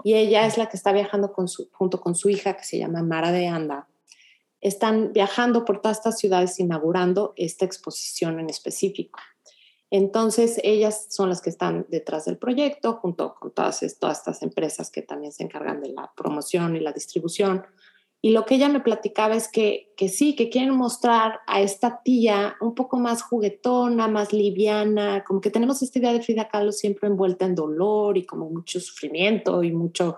[0.04, 1.34] Y ella es la que está viajando
[1.72, 3.88] junto con su hija, que se llama Mara de Anda,
[4.62, 9.20] están viajando por todas estas ciudades inaugurando esta exposición en específico.
[9.90, 15.02] Entonces, ellas son las que están detrás del proyecto, junto con todas estas empresas que
[15.02, 17.66] también se encargan de la promoción y la distribución.
[18.24, 22.02] Y lo que ella me platicaba es que, que sí, que quieren mostrar a esta
[22.04, 26.72] tía un poco más juguetona, más liviana, como que tenemos esta idea de Frida Kahlo
[26.72, 30.18] siempre envuelta en dolor y como mucho sufrimiento y mucho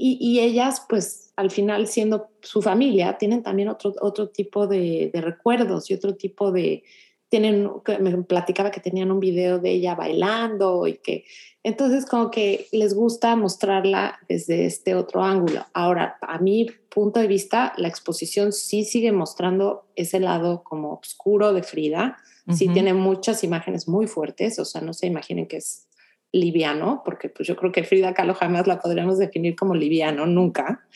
[0.00, 5.90] y, ellas, pues al final siendo su familia, tienen también otro, otro tipo de, recuerdos
[5.90, 6.84] y otro tipo de,
[7.28, 7.70] tienen,
[8.00, 11.24] me platicaba que tenían un video de ella bailando y que,
[11.62, 15.66] entonces como que les gusta mostrarla desde este otro ángulo.
[15.74, 21.52] Ahora, a mi punto de vista, la exposición sí sigue mostrando ese lado como oscuro
[21.52, 22.16] de Frida,
[22.50, 25.86] sí tiene muchas imágenes muy fuertes, o sea, no se imaginen que es
[26.32, 30.86] liviano, porque pues yo creo que Frida Kahlo jamás la podríamos definir como liviano, nunca.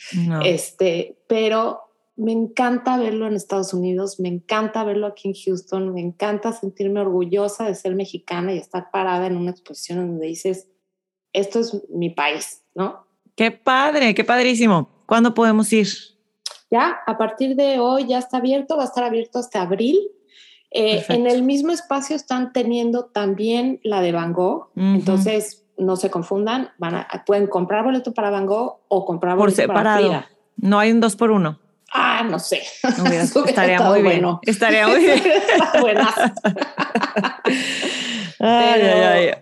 [0.45, 6.01] Este, pero me encanta verlo en Estados Unidos, me encanta verlo aquí en Houston, me
[6.01, 10.69] encanta sentirme orgullosa de ser mexicana y estar parada en una exposición donde dices,
[11.33, 13.07] esto es mi país, ¿no?
[13.35, 14.91] Qué padre, qué padrísimo.
[15.07, 15.89] ¿Cuándo podemos ir?
[16.71, 19.99] Ya, a partir de hoy ya está abierto, va a estar abierto hasta abril.
[20.71, 26.11] Eh, en el mismo espacio están teniendo también la de Van Gogh, entonces no se
[26.11, 29.85] confundan, van a, pueden comprar boleto para Van Gogh o comprar boleto por separado.
[29.85, 30.31] para Frida.
[30.57, 31.59] No hay un dos por uno.
[31.93, 32.63] Ah, no sé.
[33.47, 34.25] estaría muy bien.
[34.43, 35.23] Estaría muy bien.
[35.81, 36.15] Buenas.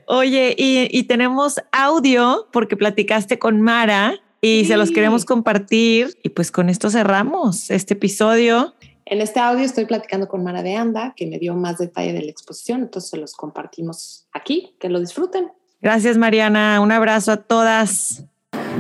[0.07, 6.19] Oye, y, y, tenemos audio porque platicaste con Mara y se los queremos compartir.
[6.23, 8.75] Y pues con esto cerramos este episodio.
[9.11, 12.23] En este audio estoy platicando con Mara de Anda, que me dio más detalle de
[12.23, 15.51] la exposición, entonces se los compartimos aquí, que lo disfruten.
[15.81, 16.81] Gracias, Mariana.
[16.81, 18.23] Un abrazo a todas.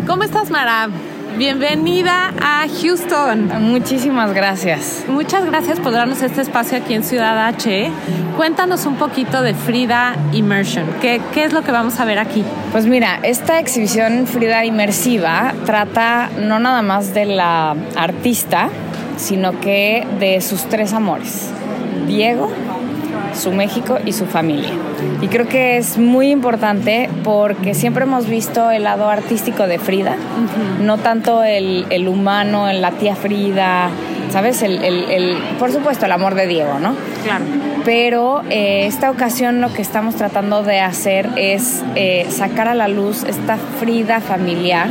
[0.06, 0.88] ¿Cómo estás, Mara?
[1.39, 3.51] Bienvenida a Houston.
[3.62, 5.05] Muchísimas gracias.
[5.09, 7.91] Muchas gracias por darnos este espacio aquí en Ciudad H.
[8.37, 10.87] Cuéntanos un poquito de Frida Immersion.
[11.01, 12.45] ¿Qué, ¿Qué, es lo que vamos a ver aquí?
[12.72, 18.68] Pues mira, esta exhibición Frida Inmersiva trata no nada más de la artista,
[19.16, 21.51] sino que de sus tres amores,
[22.07, 22.51] Diego,
[23.34, 24.70] su México y su familia.
[25.20, 30.16] Y creo que es muy importante porque siempre hemos visto el lado artístico de Frida,
[30.80, 33.90] no tanto el, el, humano, la tía Frida,
[34.30, 34.62] ¿sabes?
[34.62, 36.94] El, el, por supuesto, el amor de Diego, ¿no?
[37.24, 37.44] Claro.
[37.84, 42.88] Pero eh, esta ocasión lo que estamos tratando de hacer es eh, sacar a la
[42.88, 44.88] luz esta Frida familiar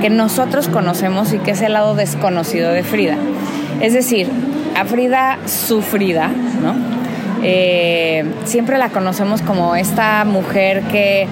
[0.00, 3.16] que nosotros conocemos y que es el lado desconocido de Frida.
[3.80, 4.28] Es decir,
[4.76, 6.28] a Frida sufrida,
[6.62, 7.01] ¿no?
[7.42, 11.26] Eh, siempre la conocemos como esta mujer que,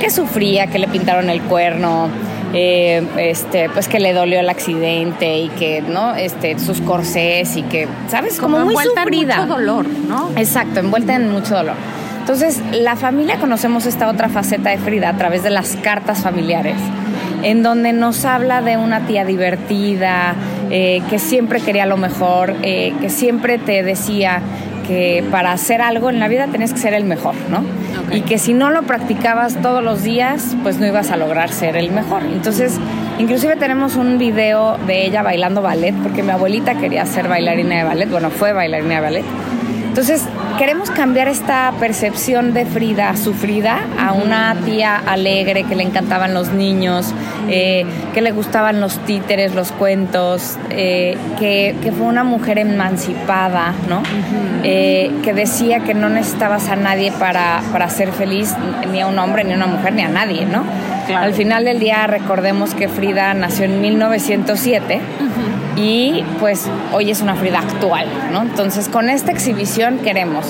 [0.00, 2.08] que sufría, que le pintaron el cuerno,
[2.52, 6.14] eh, este, pues que le dolió el accidente y que, ¿no?
[6.14, 8.38] Este, sus corsés y que, ¿sabes?
[8.38, 9.34] Como, muy envuelta sufrida.
[9.34, 10.30] En mucho dolor, ¿no?
[10.36, 11.74] Exacto, envuelta en mucho dolor.
[12.20, 16.76] Entonces, la familia conocemos esta otra faceta de Frida a través de las cartas familiares,
[17.42, 20.34] en donde nos habla de una tía divertida,
[20.70, 24.40] eh, que siempre quería lo mejor, eh, que siempre te decía
[24.86, 27.64] que para hacer algo en la vida tenías que ser el mejor, ¿no?
[28.14, 31.76] Y que si no lo practicabas todos los días, pues no ibas a lograr ser
[31.76, 32.22] el mejor.
[32.22, 32.78] Entonces,
[33.18, 37.84] inclusive tenemos un video de ella bailando ballet, porque mi abuelita quería ser bailarina de
[37.84, 39.24] ballet, bueno, fue bailarina de ballet.
[39.88, 40.24] Entonces,
[40.58, 46.52] queremos cambiar esta percepción de Frida sufrida a una tía alegre que le encantaban los
[46.52, 47.12] niños,
[47.48, 54.02] eh, que le gustaban los títeres, los cuentos, eh, que, fue una mujer emancipada, ¿no?
[54.64, 58.54] Eh, que decía que no necesitabas a nadie para, para ser feliz,
[58.90, 60.64] ni a un hombre, ni a una mujer, ni a nadie, ¿no?
[61.14, 65.00] Al final del día recordemos que Frida nació en 1907
[65.76, 68.42] y pues hoy es una Frida actual, ¿no?
[68.42, 70.46] Entonces con esta exhibición queremos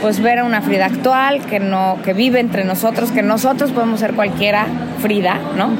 [0.00, 4.00] pues ver a una Frida actual que no que vive entre nosotros, que nosotros podemos
[4.00, 4.66] ser cualquiera
[5.00, 5.70] Frida, ¿no?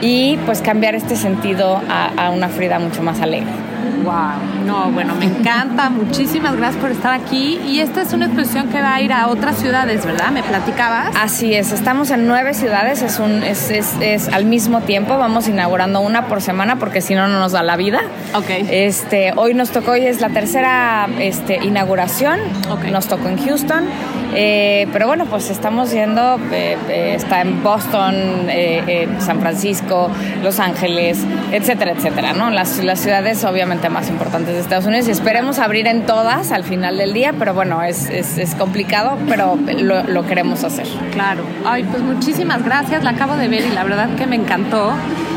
[0.00, 3.75] Y pues cambiar este sentido a, a una Frida mucho más alegre.
[4.04, 5.90] Wow, no, bueno, me encanta.
[5.90, 7.60] Muchísimas gracias por estar aquí.
[7.66, 10.30] Y esta es una exposición que va a ir a otras ciudades, ¿verdad?
[10.30, 11.14] ¿Me platicabas?
[11.16, 15.48] Así es, estamos en nueve ciudades, es, un, es, es, es al mismo tiempo, vamos
[15.48, 18.00] inaugurando una por semana porque si no, no nos da la vida.
[18.34, 18.50] Ok.
[18.70, 22.38] Este, hoy nos tocó, hoy es la tercera este, inauguración,
[22.70, 22.90] okay.
[22.90, 23.84] nos tocó en Houston.
[24.38, 28.14] Eh, pero bueno, pues estamos yendo, eh, eh, está en Boston,
[28.48, 30.10] en San Francisco,
[30.42, 32.50] Los Ángeles, etcétera, etcétera, ¿no?
[32.50, 36.64] Las, las ciudades obviamente más importantes de Estados Unidos y esperemos abrir en todas al
[36.64, 40.86] final del día, pero bueno, es, es, es complicado, pero lo, lo, queremos hacer.
[41.12, 41.42] Claro.
[41.64, 44.92] Ay, pues muchísimas gracias, la acabo de ver y la verdad que me encantó.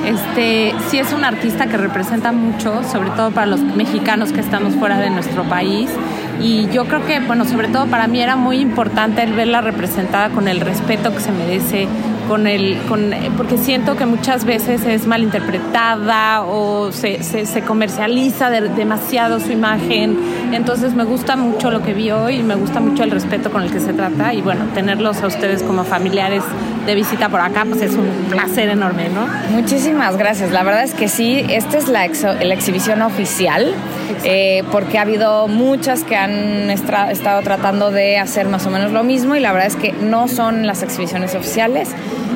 [0.05, 4.75] Este, sí es un artista que representa mucho, sobre todo para los mexicanos que estamos
[4.75, 5.89] fuera de nuestro país
[6.41, 10.29] y yo creo que, bueno, sobre todo para mí era muy importante el verla representada
[10.29, 11.87] con el respeto que se merece,
[12.29, 18.69] con el, con, porque siento que muchas veces es malinterpretada o se, se, comercializa de,
[18.69, 20.17] demasiado su imagen.
[20.51, 23.63] Entonces me gusta mucho lo que vi hoy y me gusta mucho el respeto con
[23.63, 26.43] el que se trata y bueno, tenerlos a ustedes como familiares
[26.85, 29.27] de visita por acá, pues es un placer enorme, ¿no?
[29.51, 30.51] Muchísimas gracias.
[30.51, 33.73] La verdad es que sí, esta es la, exo, la exhibición oficial,
[34.23, 39.03] eh, porque ha habido muchas que han estado tratando de hacer más o menos lo
[39.03, 41.89] mismo y la verdad es que no son las exhibiciones oficiales.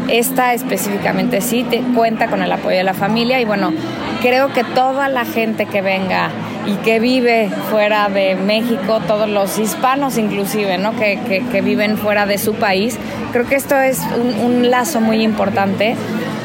[0.07, 3.74] Esta específicamente sí te cuenta con el apoyo de la familia y bueno,
[4.22, 6.30] creo que toda la gente que venga
[6.66, 10.95] y que vive fuera de México, todos los hispanos inclusive, ¿no?
[10.95, 12.97] que, que, que viven fuera de su país,
[13.32, 15.95] creo que esto es un, un lazo muy importante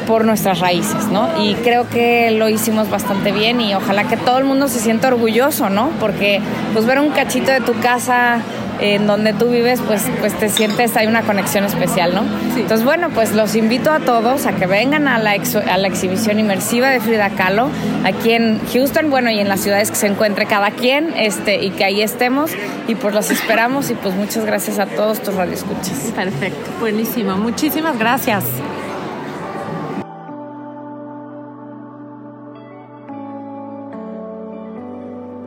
[0.09, 1.29] por nuestras raíces, ¿no?
[1.39, 5.07] Y creo que lo hicimos bastante bien y ojalá que todo el mundo se sienta
[5.09, 5.91] orgulloso, ¿no?
[5.99, 6.41] Porque
[6.73, 8.41] pues ver un cachito de tu casa
[8.81, 12.23] en donde tú vives, pues, pues te sientes, hay una conexión especial, ¿no?
[12.53, 12.61] Sí.
[12.61, 15.87] Entonces, bueno, pues los invito a todos a que vengan a la, ex, a la
[15.87, 17.69] exhibición inmersiva de Frida Kahlo,
[18.05, 21.71] aquí en Houston, bueno, y en las ciudades que se encuentre cada quien, este, y
[21.71, 22.51] que ahí estemos,
[22.87, 26.11] y pues los esperamos, y pues muchas gracias a todos tus radioescuchas.
[26.15, 28.43] Perfecto, buenísimo, muchísimas gracias.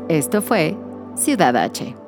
[0.09, 0.77] Esto fue
[1.17, 2.02] Ciudad H